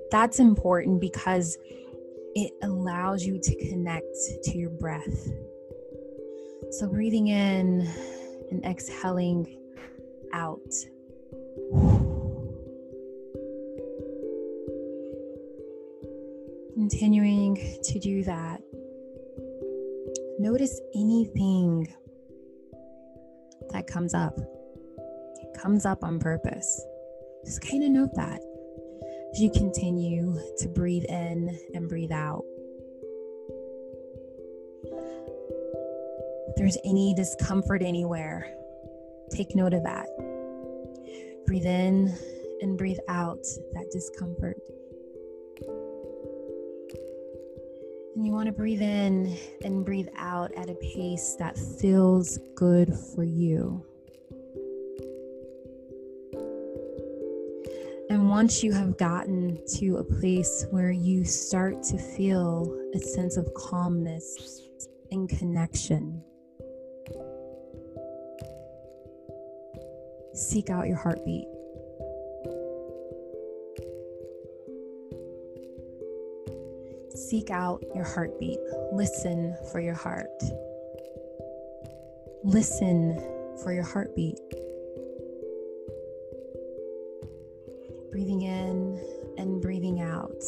That's 0.09 0.39
important 0.39 0.99
because 0.99 1.57
it 2.35 2.51
allows 2.63 3.23
you 3.23 3.39
to 3.41 3.69
connect 3.69 4.15
to 4.43 4.57
your 4.57 4.69
breath. 4.69 5.27
So, 6.71 6.87
breathing 6.87 7.27
in 7.27 7.87
and 8.49 8.65
exhaling 8.65 9.57
out. 10.33 10.59
Continuing 16.73 17.79
to 17.83 17.99
do 17.99 18.23
that 18.23 18.61
Notice 20.41 20.81
anything 20.95 21.87
that 23.69 23.85
comes 23.85 24.15
up. 24.15 24.39
comes 25.55 25.85
up 25.85 26.03
on 26.03 26.17
purpose. 26.17 26.83
Just 27.45 27.61
kind 27.61 27.83
of 27.83 27.91
note 27.91 28.15
that 28.15 28.41
as 29.31 29.39
you 29.39 29.51
continue 29.51 30.35
to 30.57 30.67
breathe 30.67 31.03
in 31.03 31.55
and 31.75 31.87
breathe 31.87 32.11
out. 32.11 32.43
If 36.47 36.55
there's 36.55 36.77
any 36.85 37.13
discomfort 37.13 37.83
anywhere, 37.83 38.51
take 39.29 39.55
note 39.55 39.75
of 39.75 39.83
that. 39.83 40.07
Breathe 41.45 41.67
in 41.67 42.17
and 42.61 42.79
breathe 42.79 42.97
out 43.07 43.43
that 43.73 43.91
discomfort. 43.91 44.57
And 48.21 48.27
you 48.27 48.33
want 48.33 48.45
to 48.45 48.51
breathe 48.51 48.83
in 48.83 49.35
and 49.63 49.83
breathe 49.83 50.09
out 50.15 50.51
at 50.55 50.69
a 50.69 50.75
pace 50.75 51.35
that 51.39 51.57
feels 51.57 52.37
good 52.53 52.93
for 52.93 53.23
you. 53.23 53.83
And 58.11 58.29
once 58.29 58.61
you 58.61 58.73
have 58.73 58.95
gotten 58.99 59.57
to 59.77 59.97
a 59.97 60.03
place 60.03 60.67
where 60.69 60.91
you 60.91 61.25
start 61.25 61.81
to 61.85 61.97
feel 61.97 62.71
a 62.93 62.99
sense 62.99 63.37
of 63.37 63.51
calmness 63.55 64.67
and 65.11 65.27
connection, 65.27 66.23
seek 70.35 70.69
out 70.69 70.87
your 70.87 70.97
heartbeat. 70.97 71.47
Seek 77.31 77.49
out 77.49 77.81
your 77.95 78.03
heartbeat. 78.03 78.59
Listen 78.91 79.55
for 79.71 79.79
your 79.79 79.93
heart. 79.93 80.43
Listen 82.43 83.15
for 83.63 83.71
your 83.71 83.85
heartbeat. 83.85 84.37
Breathing 88.11 88.41
in 88.41 89.01
and 89.37 89.61
breathing 89.61 90.01
out. 90.01 90.43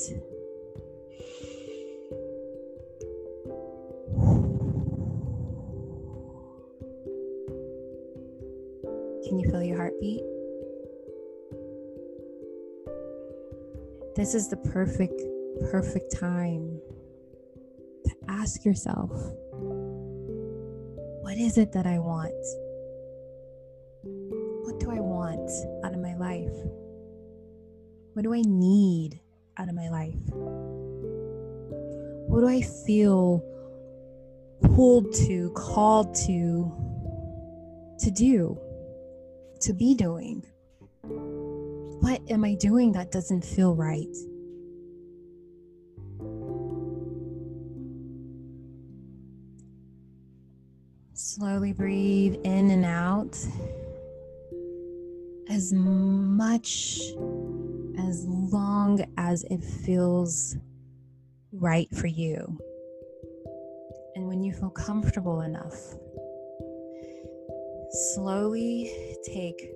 Can 9.23 9.39
you 9.39 9.49
feel 9.49 9.63
your 9.63 9.77
heartbeat? 9.77 10.21
This 14.17 14.35
is 14.35 14.49
the 14.49 14.57
perfect 14.57 15.32
perfect 15.61 16.15
time 16.17 16.79
to 18.05 18.15
ask 18.27 18.65
yourself 18.65 19.11
what 21.23 21.37
is 21.37 21.57
it 21.57 21.71
that 21.71 21.87
I 21.87 21.99
want? 21.99 22.33
What 24.65 24.79
do 24.79 24.91
I 24.91 24.99
want 24.99 25.49
out 25.83 25.93
of 25.93 25.99
my 25.99 26.15
life? 26.15 26.53
What 28.13 28.23
do 28.23 28.33
I 28.33 28.41
need 28.41 29.19
out 29.57 29.69
of 29.69 29.75
my 29.75 29.89
life? 29.89 30.13
What 32.27 32.41
do 32.41 32.47
I 32.47 32.61
feel 32.61 33.43
pulled 34.75 35.13
to, 35.13 35.49
called 35.51 36.13
to, 36.27 36.71
to 37.99 38.11
do, 38.11 38.59
to 39.61 39.73
be 39.73 39.95
doing? 39.95 40.45
What 41.01 42.21
am 42.29 42.43
I 42.43 42.55
doing 42.55 42.91
that 42.91 43.11
doesn't 43.11 43.45
feel 43.45 43.75
right? 43.75 44.15
Breathe 51.77 52.35
in 52.43 52.69
and 52.69 52.85
out 52.85 53.35
as 55.49 55.73
much, 55.73 56.99
as 57.97 58.25
long 58.27 59.03
as 59.17 59.43
it 59.49 59.63
feels 59.63 60.55
right 61.51 61.87
for 61.95 62.05
you. 62.05 62.59
And 64.15 64.27
when 64.27 64.43
you 64.43 64.53
feel 64.53 64.69
comfortable 64.69 65.41
enough, 65.41 65.75
slowly 68.13 69.17
take 69.25 69.71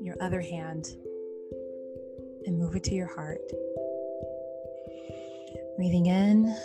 your 0.00 0.16
other 0.22 0.40
hand 0.40 0.86
and 2.46 2.58
move 2.58 2.74
it 2.74 2.84
to 2.84 2.94
your 2.94 3.06
heart. 3.14 3.42
Breathing 5.76 6.06
in 6.06 6.56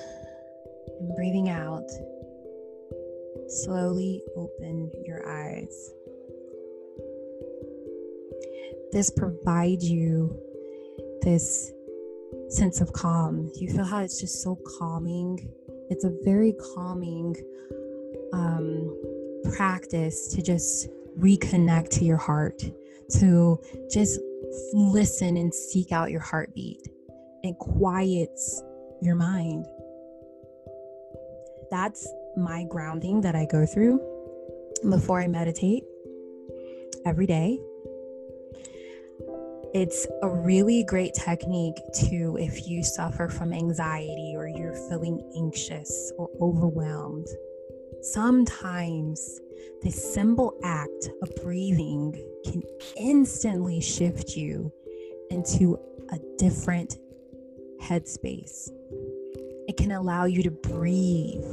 and 1.00 1.16
breathing 1.16 1.50
out 1.50 1.90
slowly 3.48 4.22
open 4.36 4.92
your 5.06 5.28
eyes. 5.28 5.94
This 8.92 9.10
provides 9.10 9.90
you 9.90 10.40
this 11.22 11.72
sense 12.50 12.82
of 12.82 12.94
calm. 12.94 13.52
You 13.56 13.70
feel 13.70 13.84
how 13.84 14.00
it's 14.00 14.20
just 14.20 14.42
so 14.42 14.58
calming. 14.78 15.52
It's 15.90 16.04
a 16.04 16.12
very 16.24 16.54
calming 16.76 17.36
um, 18.34 18.96
practice 19.56 20.28
to 20.30 20.42
just 20.42 20.90
reconnect 21.20 21.90
to 21.90 22.06
your 22.06 22.18
heart, 22.18 22.64
to 23.20 23.60
just 23.92 24.20
listen 24.74 25.38
and 25.38 25.54
seek 25.54 25.92
out 25.92 26.12
your 26.12 26.20
heartbeat. 26.20 26.88
It 27.44 27.58
quiets 27.60 28.64
your 29.02 29.16
mind. 29.16 29.66
That's 31.70 32.08
my 32.36 32.66
grounding 32.66 33.22
that 33.22 33.36
I 33.36 33.46
go 33.46 33.66
through 33.66 34.00
before 34.90 35.22
I 35.22 35.28
meditate 35.28 35.84
every 37.06 37.26
day. 37.26 37.60
It's 39.74 40.06
a 40.22 40.30
really 40.30 40.84
great 40.84 41.16
technique 41.16 41.78
to 42.10 42.38
if 42.40 42.68
you 42.68 42.84
suffer 42.84 43.28
from 43.28 43.54
anxiety 43.54 44.34
or 44.36 44.48
you're 44.48 44.76
feeling 44.88 45.20
anxious 45.36 46.12
or 46.18 46.30
overwhelmed. 46.40 47.28
Sometimes 48.02 49.40
the 49.82 49.90
simple 49.90 50.54
act 50.64 51.10
of 51.22 51.34
breathing 51.44 52.14
can 52.46 52.62
instantly 52.96 53.82
shift 53.82 54.36
you 54.36 54.72
into 55.32 55.80
a 56.12 56.20
different 56.38 56.98
headspace. 57.82 58.70
It 59.68 59.78
can 59.78 59.92
allow 59.92 60.26
you 60.26 60.44
to 60.44 60.52
breathe 60.52 61.44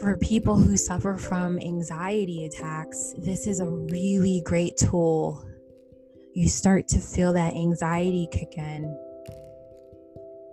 for 0.00 0.16
people 0.16 0.56
who 0.56 0.76
suffer 0.76 1.16
from 1.16 1.58
anxiety 1.58 2.46
attacks, 2.46 3.14
this 3.18 3.46
is 3.46 3.60
a 3.60 3.68
really 3.68 4.42
great 4.44 4.76
tool. 4.76 5.44
You 6.34 6.48
start 6.48 6.88
to 6.88 6.98
feel 6.98 7.32
that 7.34 7.54
anxiety 7.54 8.26
kick 8.32 8.54
in. 8.56 8.98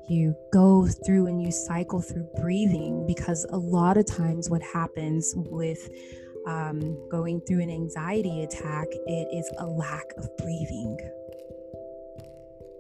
You 0.10 0.36
go 0.52 0.86
through 1.06 1.28
and 1.28 1.42
you 1.42 1.52
cycle 1.52 2.02
through 2.02 2.28
breathing 2.42 3.08
because 3.08 3.46
a 3.52 3.58
lot 3.58 3.98
of 3.98 4.06
times, 4.06 4.50
what 4.50 4.62
happens 4.62 5.34
with 5.36 5.90
um, 6.46 6.98
going 7.10 7.40
through 7.42 7.62
an 7.62 7.70
anxiety 7.70 8.44
attack, 8.44 8.88
it 8.92 9.28
is 9.34 9.50
a 9.60 9.66
lack 9.66 10.12
of 10.18 10.30
breathing. 10.38 10.98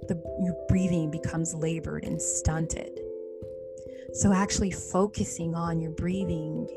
The, 0.09 0.21
your 0.43 0.55
breathing 0.67 1.09
becomes 1.09 1.53
labored 1.53 2.03
and 2.03 2.21
stunted. 2.21 2.99
So, 4.13 4.33
actually 4.33 4.71
focusing 4.71 5.55
on 5.55 5.79
your 5.79 5.91
breathing 5.91 6.67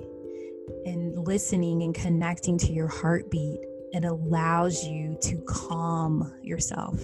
and 0.84 1.26
listening 1.26 1.82
and 1.82 1.92
connecting 1.92 2.58
to 2.58 2.72
your 2.72 2.86
heartbeat, 2.86 3.58
it 3.92 4.04
allows 4.04 4.84
you 4.84 5.18
to 5.22 5.42
calm 5.48 6.32
yourself. 6.42 7.00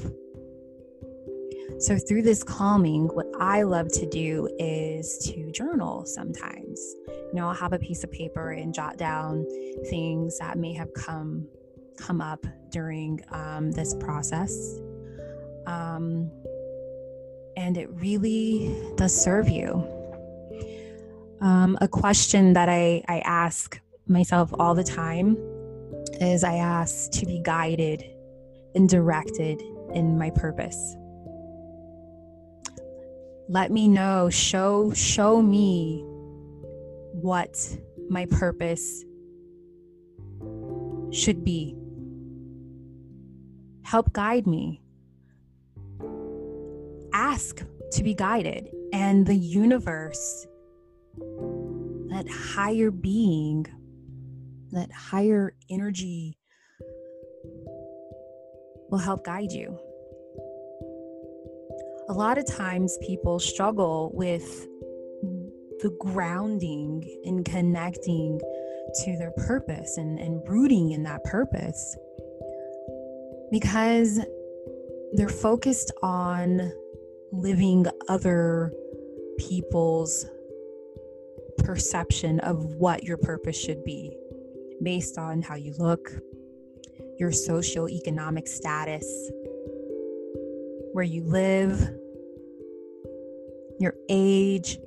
So, 1.79 1.99
through 1.99 2.23
this 2.23 2.45
calming, 2.45 3.07
what 3.09 3.27
I 3.41 3.63
love 3.63 3.89
to 3.89 4.09
do 4.09 4.49
is 4.61 5.19
to 5.27 5.51
journal 5.51 6.07
sometimes. 6.07 6.81
You 7.09 7.31
know, 7.35 7.49
I'll 7.49 7.55
have 7.55 7.73
a 7.73 7.79
piece 7.79 8.05
of 8.05 8.13
paper 8.13 8.53
and 8.53 8.73
jot 8.73 8.99
down 8.99 9.45
things 9.89 10.39
that 10.39 10.59
may 10.59 10.75
have 10.75 10.93
come 10.95 11.49
come 11.99 12.21
up 12.21 12.47
during 12.71 13.21
um, 13.33 13.73
this 13.73 13.95
process. 13.97 14.79
Um, 15.67 16.31
and 17.57 17.77
it 17.77 17.91
really 17.91 18.75
does 18.97 19.15
serve 19.15 19.49
you 19.49 20.00
um, 21.41 21.79
a 21.81 21.89
question 21.89 22.53
that 22.53 22.69
I, 22.69 23.03
I 23.09 23.21
ask 23.21 23.81
myself 24.07 24.53
all 24.59 24.75
the 24.75 24.85
time 24.85 25.37
is 26.21 26.45
I 26.45 26.57
ask 26.57 27.11
to 27.13 27.27
be 27.27 27.41
guided 27.43 28.05
and 28.75 28.89
directed 28.89 29.63
in 29.95 30.19
my 30.19 30.31
purpose. 30.31 30.97
Let 33.49 33.73
me 33.73 33.89
know, 33.89 34.31
show 34.31 34.93
show 34.93 35.43
me 35.43 36.05
what 37.13 37.57
my 38.09 38.27
purpose 38.27 39.05
should 41.11 41.43
be. 41.43 41.77
Help 43.83 44.13
guide 44.13 44.47
me. 44.47 44.81
Ask 47.13 47.65
to 47.93 48.05
be 48.05 48.15
guided, 48.15 48.71
and 48.93 49.27
the 49.27 49.35
universe 49.35 50.47
that 52.11 52.27
higher 52.29 52.91
being, 52.91 53.67
that 54.73 54.91
higher 54.93 55.55
energy 55.69 56.39
will 58.91 58.99
help 58.99 59.25
guide 59.25 59.53
you. 59.53 59.79
A 62.09 62.13
lot 62.13 62.39
of 62.39 62.47
times 62.47 62.99
people 63.07 63.39
struggle 63.39 64.11
with 64.15 64.67
the 65.81 65.97
grounding 66.01 67.03
and 67.25 67.45
connecting 67.45 68.41
to 69.05 69.17
their 69.17 69.33
purpose 69.37 69.97
and, 69.97 70.19
and 70.19 70.43
rooting 70.49 70.91
in 70.91 71.05
that 71.05 71.23
purpose 71.25 71.97
because 73.51 74.21
they're 75.13 75.29
focused 75.29 75.93
on 76.03 76.73
living 77.33 77.87
other 78.09 78.73
people's 79.39 80.27
perception 81.65 82.41
of 82.41 82.65
what 82.75 83.05
your 83.05 83.17
purpose 83.17 83.59
should 83.59 83.85
be 83.85 84.17
based 84.83 85.19
on 85.19 85.43
how 85.43 85.55
you 85.55 85.75
look, 85.79 86.11
your 87.19 87.31
socioeconomic 87.31 88.49
status, 88.49 89.31
where 90.93 91.05
you 91.05 91.23
live, 91.25 91.89
your 93.79 93.95
age, 94.09 94.79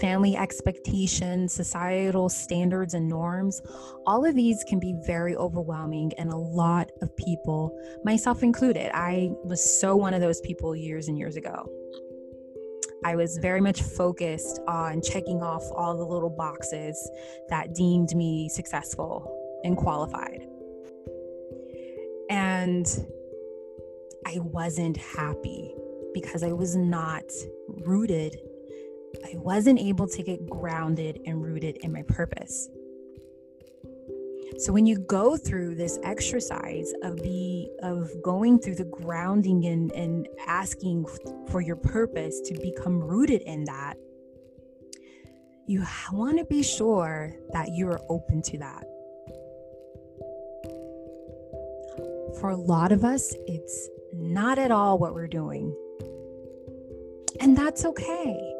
family 0.00 0.36
expectations, 0.36 1.52
societal 1.52 2.28
standards 2.28 2.94
and 2.94 3.08
norms, 3.08 3.62
all 4.06 4.24
of 4.24 4.34
these 4.34 4.64
can 4.68 4.78
be 4.78 4.94
very 5.06 5.36
overwhelming. 5.36 6.12
And 6.18 6.30
a 6.30 6.36
lot 6.36 6.90
of 7.00 7.16
people, 7.16 7.76
myself 8.04 8.42
included, 8.42 8.90
I 8.94 9.30
was 9.44 9.80
so 9.80 9.96
one 9.96 10.14
of 10.14 10.20
those 10.20 10.40
people 10.40 10.76
years 10.76 11.08
and 11.08 11.18
years 11.18 11.36
ago. 11.36 11.70
I 13.04 13.16
was 13.16 13.38
very 13.38 13.60
much 13.60 13.82
focused 13.82 14.60
on 14.66 15.02
checking 15.02 15.42
off 15.42 15.62
all 15.74 15.96
the 15.96 16.04
little 16.04 16.30
boxes 16.30 17.10
that 17.48 17.74
deemed 17.74 18.14
me 18.14 18.48
successful 18.48 19.32
and 19.64 19.76
qualified. 19.76 20.46
And 22.30 22.86
I 24.26 24.38
wasn't 24.40 24.96
happy 24.96 25.74
because 26.14 26.42
I 26.42 26.52
was 26.52 26.74
not 26.74 27.24
rooted 27.68 28.36
I 29.24 29.36
wasn't 29.36 29.78
able 29.78 30.06
to 30.08 30.22
get 30.22 30.48
grounded 30.48 31.20
and 31.26 31.42
rooted 31.42 31.78
in 31.78 31.92
my 31.92 32.02
purpose. 32.02 32.68
So 34.58 34.72
when 34.72 34.86
you 34.86 34.98
go 34.98 35.36
through 35.36 35.74
this 35.74 35.98
exercise 36.02 36.92
of 37.02 37.22
the 37.22 37.68
of 37.82 38.10
going 38.22 38.58
through 38.58 38.76
the 38.76 38.84
grounding 38.84 39.66
and, 39.66 39.92
and 39.92 40.28
asking 40.46 41.06
for 41.48 41.60
your 41.60 41.76
purpose 41.76 42.40
to 42.46 42.54
become 42.60 43.00
rooted 43.00 43.42
in 43.42 43.64
that, 43.64 43.96
you 45.66 45.84
want 46.12 46.38
to 46.38 46.44
be 46.44 46.62
sure 46.62 47.34
that 47.52 47.68
you're 47.74 48.00
open 48.08 48.42
to 48.42 48.58
that. 48.58 48.84
For 52.40 52.50
a 52.50 52.56
lot 52.56 52.92
of 52.92 53.04
us, 53.04 53.34
it's 53.46 53.88
not 54.12 54.58
at 54.58 54.70
all 54.70 54.98
what 54.98 55.14
we're 55.14 55.26
doing. 55.26 55.74
And 57.40 57.56
that's 57.56 57.84
okay 57.84 58.56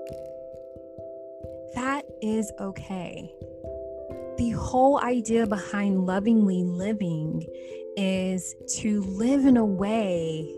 that 1.76 2.06
is 2.22 2.50
okay. 2.58 3.30
The 4.38 4.50
whole 4.50 5.00
idea 5.00 5.46
behind 5.46 6.04
lovingly 6.06 6.62
living 6.62 7.46
is 7.96 8.54
to 8.80 9.00
live 9.02 9.46
in 9.46 9.56
a 9.56 9.64
way 9.64 10.54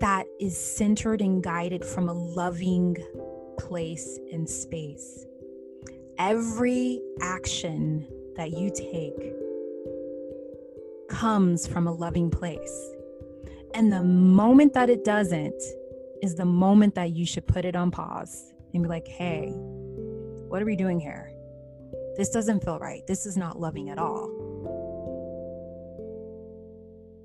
that 0.00 0.26
is 0.40 0.56
centered 0.56 1.20
and 1.20 1.42
guided 1.42 1.84
from 1.84 2.08
a 2.08 2.14
loving 2.14 2.96
place 3.58 4.18
and 4.32 4.48
space. 4.48 5.26
Every 6.18 7.00
action 7.20 8.08
that 8.36 8.52
you 8.52 8.70
take 8.74 9.34
comes 11.10 11.66
from 11.66 11.86
a 11.86 11.92
loving 11.92 12.30
place. 12.30 12.90
And 13.74 13.92
the 13.92 14.02
moment 14.02 14.72
that 14.72 14.88
it 14.88 15.04
doesn't 15.04 15.62
is 16.22 16.34
the 16.34 16.46
moment 16.46 16.94
that 16.94 17.10
you 17.10 17.26
should 17.26 17.46
put 17.46 17.66
it 17.66 17.76
on 17.76 17.90
pause 17.90 18.52
and 18.72 18.82
be 18.82 18.88
like, 18.88 19.06
hey, 19.06 19.50
what 20.48 20.62
are 20.62 20.66
we 20.66 20.76
doing 20.76 20.98
here? 20.98 21.33
This 22.16 22.30
doesn't 22.30 22.64
feel 22.64 22.78
right. 22.78 23.06
This 23.06 23.26
is 23.26 23.36
not 23.36 23.58
loving 23.58 23.90
at 23.90 23.98
all. 23.98 24.30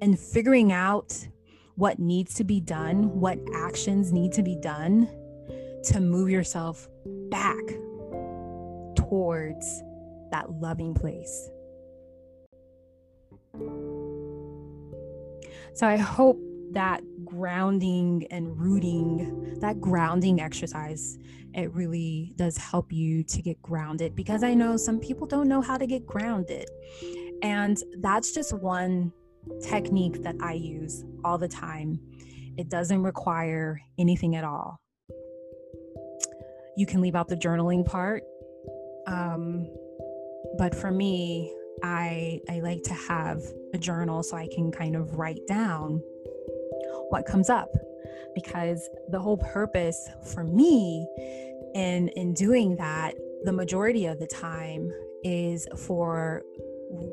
And 0.01 0.19
figuring 0.19 0.71
out 0.71 1.27
what 1.75 1.99
needs 1.99 2.33
to 2.35 2.43
be 2.43 2.59
done, 2.59 3.19
what 3.19 3.37
actions 3.53 4.11
need 4.11 4.31
to 4.33 4.43
be 4.43 4.55
done 4.55 5.07
to 5.83 5.99
move 5.99 6.29
yourself 6.29 6.89
back 7.29 7.65
towards 8.95 9.83
that 10.31 10.51
loving 10.59 10.93
place. 10.93 11.49
So 15.73 15.87
I 15.87 15.95
hope 15.95 16.39
that 16.71 17.01
grounding 17.25 18.27
and 18.31 18.59
rooting, 18.59 19.59
that 19.59 19.79
grounding 19.81 20.41
exercise, 20.41 21.17
it 21.53 21.73
really 21.73 22.33
does 22.35 22.57
help 22.57 22.91
you 22.91 23.23
to 23.23 23.41
get 23.41 23.61
grounded 23.61 24.15
because 24.15 24.43
I 24.43 24.53
know 24.53 24.77
some 24.77 24.99
people 24.99 25.25
don't 25.25 25.47
know 25.47 25.61
how 25.61 25.77
to 25.77 25.87
get 25.87 26.05
grounded. 26.05 26.69
And 27.41 27.81
that's 28.01 28.31
just 28.33 28.53
one 28.53 29.11
technique 29.61 30.21
that 30.23 30.35
I 30.41 30.53
use 30.53 31.05
all 31.23 31.37
the 31.37 31.47
time. 31.47 31.99
It 32.57 32.69
doesn't 32.69 33.01
require 33.01 33.79
anything 33.97 34.35
at 34.35 34.43
all. 34.43 34.79
You 36.77 36.85
can 36.85 37.01
leave 37.01 37.15
out 37.15 37.27
the 37.27 37.35
journaling 37.35 37.85
part. 37.85 38.23
Um, 39.07 39.67
but 40.57 40.75
for 40.75 40.91
me, 40.91 41.53
I, 41.83 42.39
I 42.49 42.59
like 42.59 42.83
to 42.83 42.93
have 42.93 43.41
a 43.73 43.77
journal 43.77 44.23
so 44.23 44.37
I 44.37 44.47
can 44.53 44.71
kind 44.71 44.95
of 44.95 45.15
write 45.15 45.45
down 45.47 46.01
what 47.09 47.25
comes 47.25 47.49
up. 47.49 47.69
Because 48.35 48.89
the 49.09 49.19
whole 49.19 49.37
purpose 49.37 50.09
for 50.33 50.43
me 50.43 51.07
in 51.75 52.09
in 52.09 52.33
doing 52.33 52.75
that 52.77 53.15
the 53.43 53.51
majority 53.51 54.05
of 54.05 54.19
the 54.19 54.27
time 54.27 54.91
is 55.23 55.67
for 55.77 56.43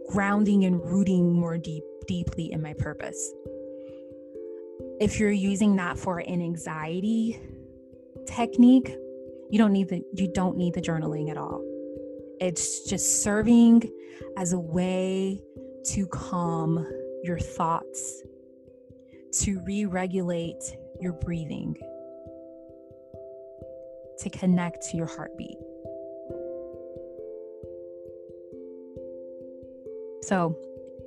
grounding 0.08 0.64
and 0.64 0.84
rooting 0.84 1.32
more 1.32 1.58
deep 1.58 1.84
deeply 2.06 2.52
in 2.52 2.62
my 2.62 2.72
purpose. 2.74 3.32
If 5.00 5.18
you're 5.18 5.30
using 5.30 5.76
that 5.76 5.98
for 5.98 6.18
an 6.20 6.40
anxiety 6.40 7.40
technique 8.26 8.96
you 9.50 9.58
don't 9.58 9.72
need 9.72 9.88
the 9.88 10.02
you 10.14 10.28
don't 10.32 10.56
need 10.56 10.74
the 10.74 10.80
journaling 10.80 11.30
at 11.30 11.36
all. 11.36 11.62
It's 12.40 12.88
just 12.88 13.22
serving 13.22 13.90
as 14.36 14.52
a 14.52 14.58
way 14.58 15.42
to 15.86 16.06
calm 16.06 16.86
your 17.22 17.38
thoughts 17.38 18.22
to 19.40 19.60
re 19.60 19.84
regulate 19.84 20.76
your 21.00 21.12
breathing, 21.12 21.76
to 24.18 24.30
connect 24.30 24.82
to 24.88 24.96
your 24.96 25.06
heartbeat. 25.06 25.58
So 30.22 30.58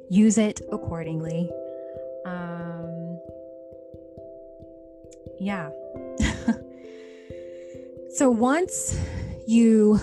use 0.09 0.37
it 0.37 0.61
accordingly. 0.71 1.49
Um, 2.25 3.19
yeah. 5.39 5.69
so 8.15 8.29
once 8.29 8.97
you 9.47 9.99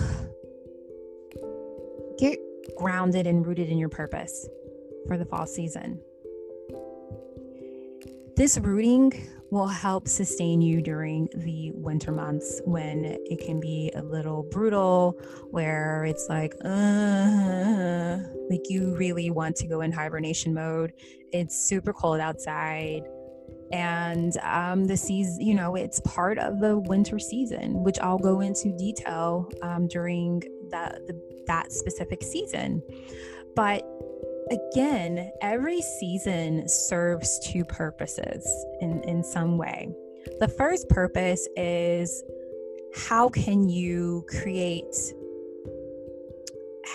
get 2.17 2.37
grounded 2.77 3.25
and 3.25 3.45
rooted 3.45 3.69
in 3.69 3.77
your 3.77 3.89
purpose 3.89 4.47
for 5.07 5.17
the 5.17 5.25
fall 5.25 5.45
season, 5.45 5.99
this 8.37 8.57
rooting 8.59 9.11
will 9.49 9.67
help 9.67 10.07
sustain 10.07 10.61
you 10.61 10.79
during 10.79 11.27
the 11.37 11.71
winter 11.73 12.11
months 12.11 12.61
when 12.65 13.03
it 13.03 13.43
can 13.43 13.59
be 13.59 13.91
a 13.95 14.01
little 14.01 14.43
brutal, 14.51 15.19
where 15.49 16.05
it's 16.05 16.27
like, 16.29 16.53
uh, 16.63 18.17
like 18.49 18.61
you 18.69 18.95
really 18.95 19.31
want 19.31 19.55
to 19.55 19.67
go 19.67 19.81
in 19.81 19.91
hibernation 19.91 20.53
mode. 20.53 20.93
It's 21.33 21.67
super 21.67 21.93
cold 21.93 22.19
outside. 22.19 23.01
And 23.71 24.37
um, 24.43 24.85
the 24.85 24.95
season, 24.95 25.41
you 25.41 25.55
know, 25.55 25.75
it's 25.75 25.99
part 26.01 26.37
of 26.37 26.59
the 26.59 26.77
winter 26.77 27.17
season, 27.17 27.83
which 27.83 27.97
I'll 27.99 28.19
go 28.19 28.41
into 28.41 28.71
detail 28.77 29.49
um, 29.63 29.87
during 29.87 30.43
that 30.69 30.99
the, 31.07 31.19
that 31.47 31.71
specific 31.71 32.21
season. 32.21 32.83
But 33.55 33.83
again, 34.51 35.31
every 35.41 35.81
season 35.81 36.67
serves 36.67 37.39
two 37.39 37.63
purposes 37.65 38.45
in, 38.81 39.03
in 39.03 39.23
some 39.23 39.57
way. 39.57 39.89
The 40.39 40.47
first 40.47 40.89
purpose 40.89 41.47
is 41.55 42.23
how 42.95 43.29
can 43.29 43.69
you 43.69 44.25
create 44.27 44.95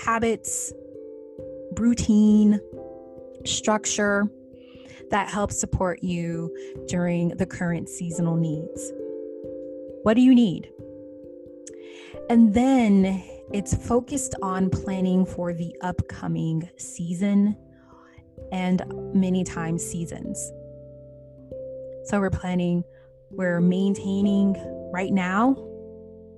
habits, 0.04 0.72
routine, 1.78 2.60
structure 3.44 4.28
that 5.10 5.28
helps 5.28 5.58
support 5.58 6.02
you 6.02 6.54
during 6.88 7.28
the 7.28 7.46
current 7.46 7.88
seasonal 7.88 8.36
needs? 8.36 8.92
What 10.02 10.14
do 10.14 10.22
you 10.22 10.34
need? 10.34 10.70
And 12.28 12.54
then 12.54 13.22
it's 13.52 13.74
focused 13.74 14.34
on 14.42 14.70
planning 14.70 15.26
for 15.26 15.52
the 15.52 15.76
upcoming 15.82 16.68
season 16.78 17.56
and 18.50 18.82
many 19.14 19.44
times 19.44 19.84
seasons. 19.84 20.38
So 22.04 22.18
we're 22.18 22.30
planning, 22.30 22.82
we're 23.30 23.60
maintaining 23.60 24.56
right 24.92 25.12
now, 25.12 25.54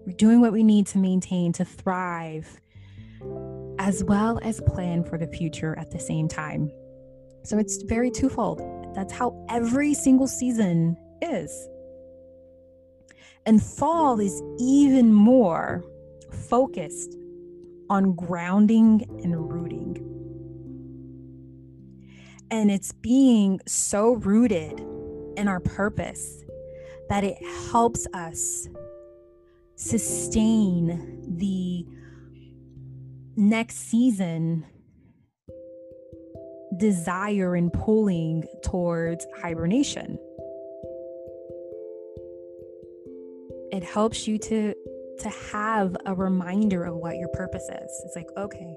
we're 0.06 0.16
doing 0.16 0.40
what 0.40 0.52
we 0.52 0.64
need 0.64 0.86
to 0.88 0.98
maintain 0.98 1.52
to 1.54 1.64
thrive, 1.64 2.60
as 3.78 4.02
well 4.02 4.40
as 4.42 4.60
plan 4.62 5.04
for 5.04 5.16
the 5.16 5.28
future 5.28 5.78
at 5.78 5.90
the 5.90 6.00
same 6.00 6.28
time. 6.28 6.70
So 7.44 7.58
it's 7.58 7.82
very 7.82 8.10
twofold. 8.10 8.60
That's 8.94 9.12
how 9.12 9.46
every 9.48 9.94
single 9.94 10.26
season 10.26 10.96
is. 11.22 11.68
And 13.46 13.62
fall 13.62 14.18
is 14.20 14.42
even 14.58 15.12
more 15.12 15.84
focused 16.34 17.16
on 17.90 18.14
grounding 18.14 19.06
and 19.22 19.52
rooting. 19.52 20.00
And 22.50 22.70
it's 22.70 22.92
being 22.92 23.60
so 23.66 24.12
rooted 24.12 24.80
in 25.36 25.48
our 25.48 25.60
purpose 25.60 26.44
that 27.08 27.24
it 27.24 27.36
helps 27.70 28.06
us 28.14 28.68
sustain 29.76 31.36
the 31.36 31.84
next 33.36 33.76
season 33.76 34.64
desire 36.76 37.54
and 37.54 37.72
pulling 37.72 38.44
towards 38.62 39.26
hibernation. 39.40 40.18
It 43.72 43.82
helps 43.82 44.28
you 44.28 44.38
to 44.38 44.74
to 45.18 45.28
have 45.28 45.96
a 46.06 46.14
reminder 46.14 46.84
of 46.84 46.96
what 46.96 47.16
your 47.16 47.28
purpose 47.28 47.68
is. 47.68 48.02
It's 48.04 48.16
like, 48.16 48.28
okay, 48.36 48.76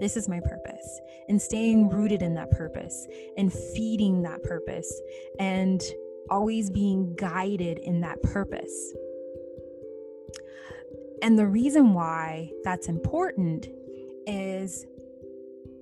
this 0.00 0.16
is 0.16 0.28
my 0.28 0.40
purpose. 0.40 1.00
And 1.28 1.40
staying 1.40 1.88
rooted 1.88 2.22
in 2.22 2.34
that 2.34 2.50
purpose 2.50 3.06
and 3.36 3.52
feeding 3.52 4.22
that 4.22 4.42
purpose 4.42 4.92
and 5.38 5.82
always 6.30 6.70
being 6.70 7.14
guided 7.16 7.78
in 7.78 8.00
that 8.00 8.22
purpose. 8.22 8.94
And 11.22 11.38
the 11.38 11.46
reason 11.46 11.94
why 11.94 12.50
that's 12.64 12.88
important 12.88 13.66
is 14.26 14.86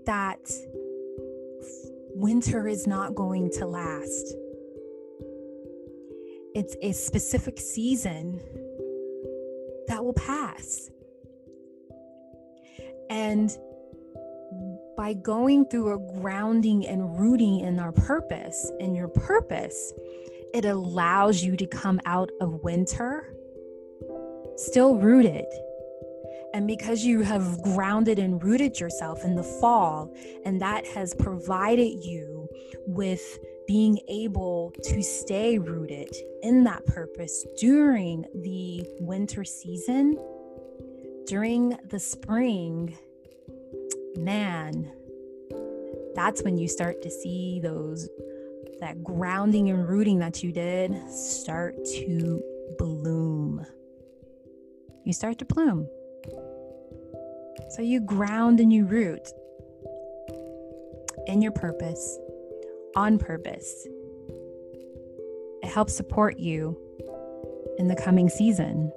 that 0.07 0.51
winter 2.15 2.69
is 2.69 2.87
not 2.87 3.15
going 3.15 3.51
to 3.51 3.67
last. 3.67 4.35
It's 6.55 6.75
a 6.81 6.93
specific 6.93 7.61
season 7.61 8.41
will 10.07 10.15
pass. 10.15 10.91
And 13.11 13.51
by 14.97 15.13
going 15.13 15.67
through 15.67 15.95
a 15.95 16.21
grounding 16.21 16.87
and 16.87 17.19
rooting 17.19 17.61
in 17.61 17.79
our 17.79 17.93
purpose, 17.93 18.73
in 18.81 18.95
your 18.95 19.09
purpose, 19.09 19.93
it 20.55 20.65
allows 20.65 21.43
you 21.43 21.57
to 21.57 21.67
come 21.67 22.01
out 22.07 22.31
of 22.41 22.63
winter 22.63 23.33
still 24.57 24.97
rooted 24.97 25.45
and 26.55 26.67
because 26.67 27.05
you 27.05 27.21
have 27.21 27.61
grounded 27.61 28.19
and 28.19 28.43
rooted 28.43 28.81
yourself 28.81 29.23
in 29.25 29.35
the 29.35 29.43
fall, 29.43 30.11
and 30.47 30.59
that 30.63 30.87
has 30.87 31.13
provided 31.13 32.03
you 32.03 32.49
with 32.87 33.39
being 33.67 33.99
able 34.09 34.73
to 34.85 35.03
stay 35.03 35.59
rooted 35.59 36.15
in 36.43 36.65
that 36.65 36.85
purpose 36.87 37.45
during 37.59 38.25
the 38.35 38.87
winter 39.01 39.45
season, 39.45 40.17
during 41.27 41.77
the 41.89 41.99
spring, 41.99 42.97
man, 44.17 44.91
that's 46.15 46.43
when 46.43 46.57
you 46.57 46.69
start 46.69 47.03
to 47.03 47.11
see 47.11 47.61
those 47.61 48.09
that 48.81 49.03
grounding 49.03 49.71
and 49.71 49.89
rooting 49.89 50.19
that 50.19 50.43
you 50.43 50.53
did 50.53 50.95
start 51.11 51.75
to 51.85 52.43
bloom. 52.79 53.65
You 55.05 55.13
start 55.13 55.39
to 55.39 55.45
bloom. 55.45 55.89
So 57.71 57.83
you 57.83 58.01
ground 58.01 58.61
and 58.61 58.73
you 58.73 58.85
root 58.87 59.29
in 61.27 61.43
your 61.43 61.53
purpose, 61.53 62.19
on 62.97 63.19
purpose. 63.19 63.87
It 65.63 65.69
helps 65.69 65.95
support 65.95 66.39
you 66.39 66.77
in 67.79 67.89
the 67.89 67.95
coming 67.95 68.29
season 68.29 68.91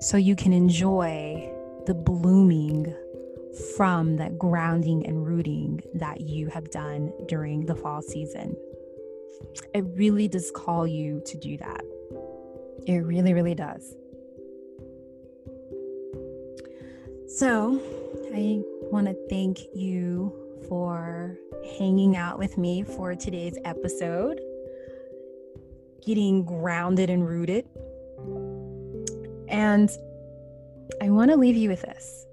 so 0.00 0.18
you 0.18 0.36
can 0.36 0.52
enjoy 0.52 1.50
the 1.86 1.94
blooming 1.94 2.94
from 3.76 4.16
that 4.16 4.38
grounding 4.38 5.06
and 5.06 5.26
rooting 5.26 5.80
that 5.94 6.20
you 6.20 6.48
have 6.48 6.70
done 6.70 7.10
during 7.26 7.64
the 7.64 7.74
fall 7.74 8.02
season. 8.02 8.54
It 9.72 9.84
really 9.94 10.28
does 10.28 10.50
call 10.50 10.86
you 10.86 11.22
to 11.24 11.38
do 11.38 11.56
that. 11.58 11.80
It 12.86 12.98
really, 12.98 13.32
really 13.32 13.54
does. 13.54 13.94
So, 17.28 17.80
I 18.34 18.62
want 18.90 19.06
to 19.06 19.16
thank 19.28 19.58
you 19.74 20.32
for 20.68 21.36
hanging 21.78 22.16
out 22.16 22.38
with 22.38 22.56
me 22.56 22.82
for 22.82 23.14
today's 23.14 23.58
episode, 23.64 24.40
getting 26.04 26.44
grounded 26.44 27.10
and 27.10 27.26
rooted. 27.26 27.66
And 29.48 29.90
I 31.02 31.10
want 31.10 31.30
to 31.30 31.36
leave 31.36 31.56
you 31.56 31.68
with 31.68 31.82
this. 31.82 32.26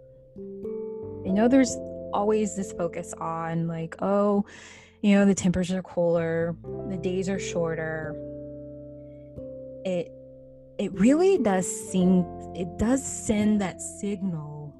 I 1.25 1.29
know 1.29 1.47
there's 1.47 1.75
always 2.13 2.55
this 2.55 2.71
focus 2.73 3.13
on, 3.19 3.67
like, 3.67 3.95
oh, 4.01 4.45
you 5.01 5.15
know, 5.15 5.25
the 5.25 5.35
temperatures 5.35 5.75
are 5.75 5.83
cooler, 5.83 6.55
the 6.89 6.97
days 6.97 7.27
are 7.27 7.39
shorter. 7.39 8.15
It 9.85 10.11
it 10.79 10.91
really 10.93 11.37
does 11.37 11.67
seem 11.67 12.25
it 12.55 12.77
does 12.77 13.05
send 13.05 13.61
that 13.61 13.81
signal 13.81 14.73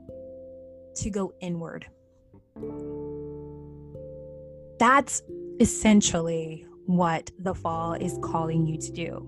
to 0.95 1.09
go 1.09 1.33
inward. 1.41 1.87
That's 4.83 5.21
essentially 5.61 6.65
what 6.87 7.31
the 7.39 7.55
fall 7.55 7.93
is 7.93 8.19
calling 8.21 8.67
you 8.67 8.77
to 8.79 8.91
do. 8.91 9.25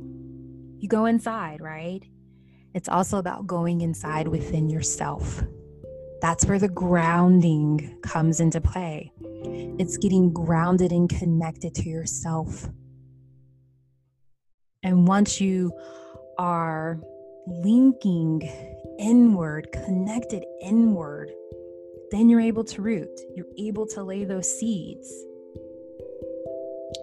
You 0.80 0.90
go 0.90 1.06
inside, 1.06 1.62
right? 1.62 2.04
It's 2.74 2.90
also 2.90 3.20
about 3.20 3.48
going 3.48 3.80
inside 3.80 4.28
within 4.28 4.70
yourself. 4.70 5.42
That's 6.22 6.46
where 6.46 6.60
the 6.60 6.68
grounding 6.68 7.98
comes 8.04 8.42
into 8.42 8.60
play. 8.60 9.14
It's 9.80 9.96
getting 9.96 10.34
grounded 10.34 10.92
and 10.92 11.10
connected 11.10 11.74
to 11.76 11.88
yourself. 11.88 12.68
And 14.84 15.08
once 15.08 15.40
you 15.40 15.72
are 16.38 17.00
linking 17.48 18.42
inward, 19.00 19.70
connected 19.72 20.44
inward, 20.62 21.32
then 22.12 22.28
you're 22.28 22.42
able 22.42 22.66
to 22.66 22.82
root. 22.82 23.22
You're 23.38 23.48
able 23.58 23.88
to 23.88 24.04
lay 24.04 24.26
those 24.26 24.60
seeds. 24.60 25.10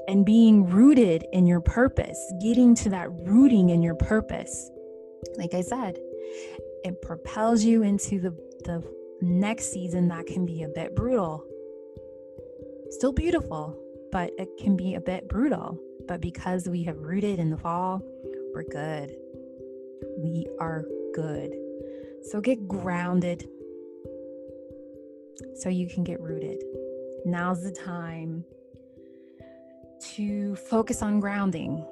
And 0.08 0.26
being 0.26 0.66
rooted 0.66 1.24
in 1.32 1.46
your 1.46 1.60
purpose, 1.60 2.18
getting 2.40 2.74
to 2.76 2.90
that 2.90 3.08
rooting 3.20 3.70
in 3.70 3.82
your 3.82 3.94
purpose, 3.94 4.70
like 5.36 5.54
I 5.54 5.62
said, 5.62 5.98
it 6.84 7.00
propels 7.02 7.62
you 7.62 7.82
into 7.82 8.20
the, 8.20 8.30
the 8.64 8.82
next 9.20 9.72
season 9.72 10.08
that 10.08 10.26
can 10.26 10.44
be 10.44 10.64
a 10.64 10.68
bit 10.68 10.96
brutal. 10.96 11.44
Still 12.90 13.12
beautiful, 13.12 13.78
but 14.10 14.32
it 14.38 14.48
can 14.58 14.76
be 14.76 14.96
a 14.96 15.00
bit 15.00 15.28
brutal. 15.28 15.78
But 16.08 16.20
because 16.20 16.68
we 16.68 16.82
have 16.84 16.98
rooted 16.98 17.38
in 17.38 17.50
the 17.50 17.56
fall, 17.56 18.02
we're 18.52 18.64
good. 18.64 19.14
We 20.18 20.46
are 20.58 20.84
good. 21.14 21.52
So 22.24 22.40
get 22.40 22.66
grounded, 22.68 23.48
so 25.54 25.68
you 25.68 25.88
can 25.88 26.04
get 26.04 26.20
rooted. 26.20 26.62
Now's 27.24 27.62
the 27.62 27.72
time 27.72 28.44
to 30.14 30.56
focus 30.56 31.02
on 31.02 31.20
grounding. 31.20 31.86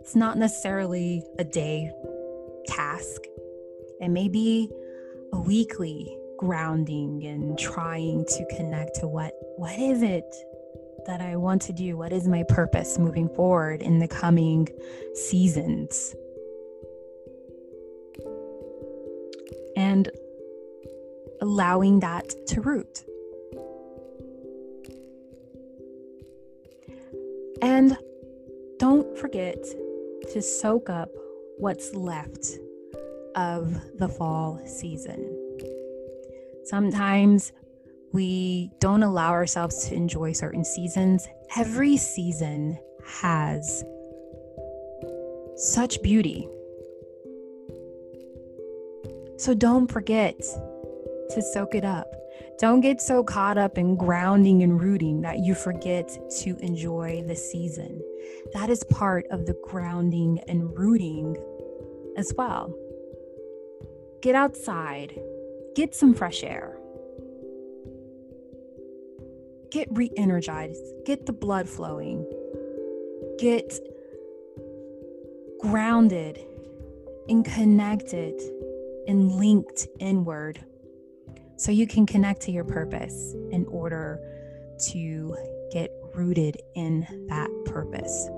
It's 0.00 0.16
not 0.16 0.38
necessarily 0.38 1.24
a 1.38 1.44
day 1.44 1.92
task, 2.66 3.22
it 4.00 4.08
may 4.08 4.28
be 4.28 4.70
a 5.32 5.40
weekly 5.40 6.16
grounding 6.38 7.24
and 7.24 7.56
trying 7.58 8.24
to 8.24 8.44
connect 8.56 8.96
to 8.96 9.06
what 9.06 9.32
what 9.56 9.78
is 9.78 10.02
it 10.02 10.24
that 11.06 11.20
I 11.20 11.36
want 11.36 11.62
to 11.62 11.72
do? 11.72 11.96
What 11.96 12.12
is 12.12 12.26
my 12.28 12.44
purpose 12.48 12.98
moving 12.98 13.28
forward 13.28 13.82
in 13.82 13.98
the 13.98 14.08
coming 14.08 14.68
seasons? 15.14 16.14
And 19.76 20.10
allowing 21.40 22.00
that 22.00 22.34
to 22.48 22.60
root. 22.60 23.04
And 27.62 27.96
don't 28.78 29.16
forget 29.16 29.56
to 30.32 30.42
soak 30.42 30.90
up 30.90 31.10
what's 31.58 31.94
left 31.94 32.44
of 33.36 33.80
the 33.98 34.08
fall 34.08 34.60
season. 34.66 35.38
Sometimes 36.64 37.52
we 38.12 38.70
don't 38.80 39.04
allow 39.04 39.30
ourselves 39.30 39.88
to 39.88 39.94
enjoy 39.94 40.32
certain 40.32 40.64
seasons. 40.64 41.28
Every 41.56 41.96
season 41.96 42.78
has 43.06 43.84
such 45.56 46.02
beauty. 46.02 46.48
So 49.38 49.54
don't 49.54 49.90
forget 49.90 50.38
to 50.40 51.42
soak 51.52 51.74
it 51.74 51.84
up. 51.84 52.21
Don't 52.62 52.80
get 52.80 53.00
so 53.00 53.24
caught 53.24 53.58
up 53.58 53.76
in 53.76 53.96
grounding 53.96 54.62
and 54.62 54.80
rooting 54.80 55.22
that 55.22 55.40
you 55.40 55.52
forget 55.52 56.16
to 56.42 56.56
enjoy 56.58 57.24
the 57.26 57.34
season. 57.34 58.00
That 58.52 58.70
is 58.70 58.84
part 58.84 59.26
of 59.32 59.46
the 59.46 59.56
grounding 59.64 60.38
and 60.46 60.70
rooting 60.78 61.36
as 62.16 62.32
well. 62.38 62.72
Get 64.22 64.36
outside, 64.36 65.20
get 65.74 65.96
some 65.96 66.14
fresh 66.14 66.44
air, 66.44 66.78
get 69.72 69.88
re 69.90 70.12
energized, 70.16 70.84
get 71.04 71.26
the 71.26 71.32
blood 71.32 71.68
flowing, 71.68 72.24
get 73.40 73.76
grounded 75.60 76.38
and 77.28 77.44
connected 77.44 78.40
and 79.08 79.32
linked 79.32 79.88
inward 79.98 80.64
so 81.62 81.70
you 81.70 81.86
can 81.86 82.04
connect 82.04 82.42
to 82.42 82.50
your 82.50 82.64
purpose 82.64 83.36
in 83.52 83.64
order 83.66 84.18
to 84.80 85.36
get 85.70 85.90
rooted 86.12 86.60
in 86.74 87.06
that 87.28 87.48
purpose. 87.66 88.28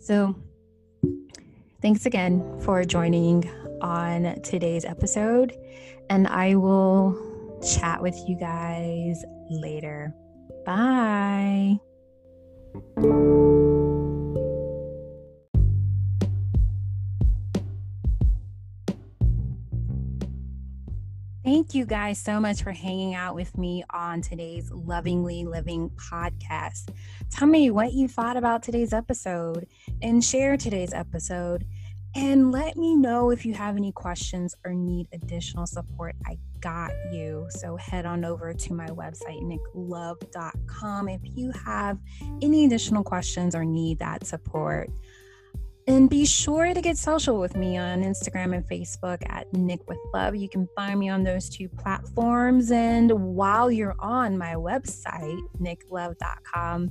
So, 0.00 0.34
thanks 1.80 2.04
again 2.04 2.58
for 2.62 2.84
joining 2.84 3.48
on 3.80 4.42
today's 4.42 4.84
episode, 4.84 5.56
and 6.08 6.26
I 6.26 6.56
will 6.56 7.16
chat 7.62 8.02
with 8.02 8.18
you 8.26 8.36
guys 8.36 9.24
later. 9.50 10.12
Bye. 10.66 11.78
Thank 21.50 21.74
you 21.74 21.84
guys 21.84 22.20
so 22.20 22.38
much 22.38 22.62
for 22.62 22.70
hanging 22.70 23.16
out 23.16 23.34
with 23.34 23.58
me 23.58 23.82
on 23.90 24.20
today's 24.20 24.70
Lovingly 24.70 25.44
Living 25.44 25.90
podcast. 25.96 26.94
Tell 27.28 27.48
me 27.48 27.72
what 27.72 27.92
you 27.92 28.06
thought 28.06 28.36
about 28.36 28.62
today's 28.62 28.92
episode 28.92 29.66
and 30.00 30.24
share 30.24 30.56
today's 30.56 30.92
episode. 30.92 31.66
And 32.14 32.52
let 32.52 32.76
me 32.76 32.94
know 32.94 33.30
if 33.30 33.44
you 33.44 33.52
have 33.54 33.76
any 33.76 33.90
questions 33.90 34.54
or 34.64 34.74
need 34.74 35.08
additional 35.12 35.66
support. 35.66 36.14
I 36.24 36.38
got 36.60 36.92
you. 37.12 37.48
So 37.50 37.74
head 37.74 38.06
on 38.06 38.24
over 38.24 38.54
to 38.54 38.72
my 38.72 38.86
website, 38.86 39.42
nicklove.com, 39.42 41.08
if 41.08 41.20
you 41.24 41.50
have 41.64 41.98
any 42.42 42.64
additional 42.64 43.02
questions 43.02 43.56
or 43.56 43.64
need 43.64 43.98
that 43.98 44.24
support. 44.24 44.88
And 45.86 46.10
be 46.10 46.24
sure 46.24 46.72
to 46.72 46.80
get 46.80 46.96
social 46.96 47.40
with 47.40 47.56
me 47.56 47.76
on 47.76 48.02
Instagram 48.02 48.54
and 48.54 48.66
Facebook 48.66 49.22
at 49.28 49.52
Nick 49.52 49.88
with 49.88 49.98
Love. 50.12 50.36
You 50.36 50.48
can 50.48 50.68
find 50.76 51.00
me 51.00 51.08
on 51.08 51.24
those 51.24 51.48
two 51.48 51.68
platforms. 51.68 52.70
And 52.70 53.10
while 53.10 53.70
you're 53.70 53.96
on 53.98 54.36
my 54.36 54.54
website, 54.54 55.40
nicklove.com, 55.60 56.90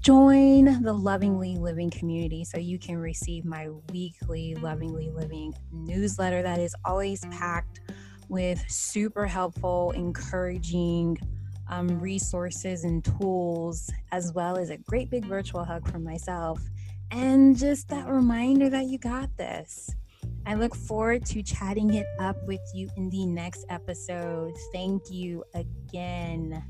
join 0.00 0.82
the 0.82 0.92
Lovingly 0.92 1.56
Living 1.56 1.90
community 1.90 2.44
so 2.44 2.56
you 2.58 2.78
can 2.78 2.96
receive 2.96 3.44
my 3.44 3.68
weekly 3.92 4.54
Lovingly 4.54 5.10
Living 5.10 5.52
newsletter 5.72 6.42
that 6.42 6.60
is 6.60 6.74
always 6.84 7.24
packed 7.30 7.80
with 8.28 8.62
super 8.68 9.26
helpful, 9.26 9.90
encouraging 9.90 11.18
um, 11.68 11.98
resources 12.00 12.84
and 12.84 13.04
tools, 13.04 13.90
as 14.12 14.32
well 14.34 14.56
as 14.56 14.70
a 14.70 14.76
great 14.76 15.10
big 15.10 15.24
virtual 15.24 15.64
hug 15.64 15.90
from 15.90 16.04
myself 16.04 16.60
and 17.10 17.56
just 17.56 17.88
that 17.88 18.08
reminder 18.08 18.68
that 18.70 18.86
you 18.86 18.98
got 18.98 19.36
this. 19.36 19.94
I 20.46 20.54
look 20.54 20.74
forward 20.74 21.24
to 21.26 21.42
chatting 21.42 21.94
it 21.94 22.06
up 22.18 22.36
with 22.46 22.60
you 22.74 22.88
in 22.96 23.08
the 23.10 23.26
next 23.26 23.64
episode. 23.70 24.54
Thank 24.72 25.10
you 25.10 25.44
again. 25.54 26.62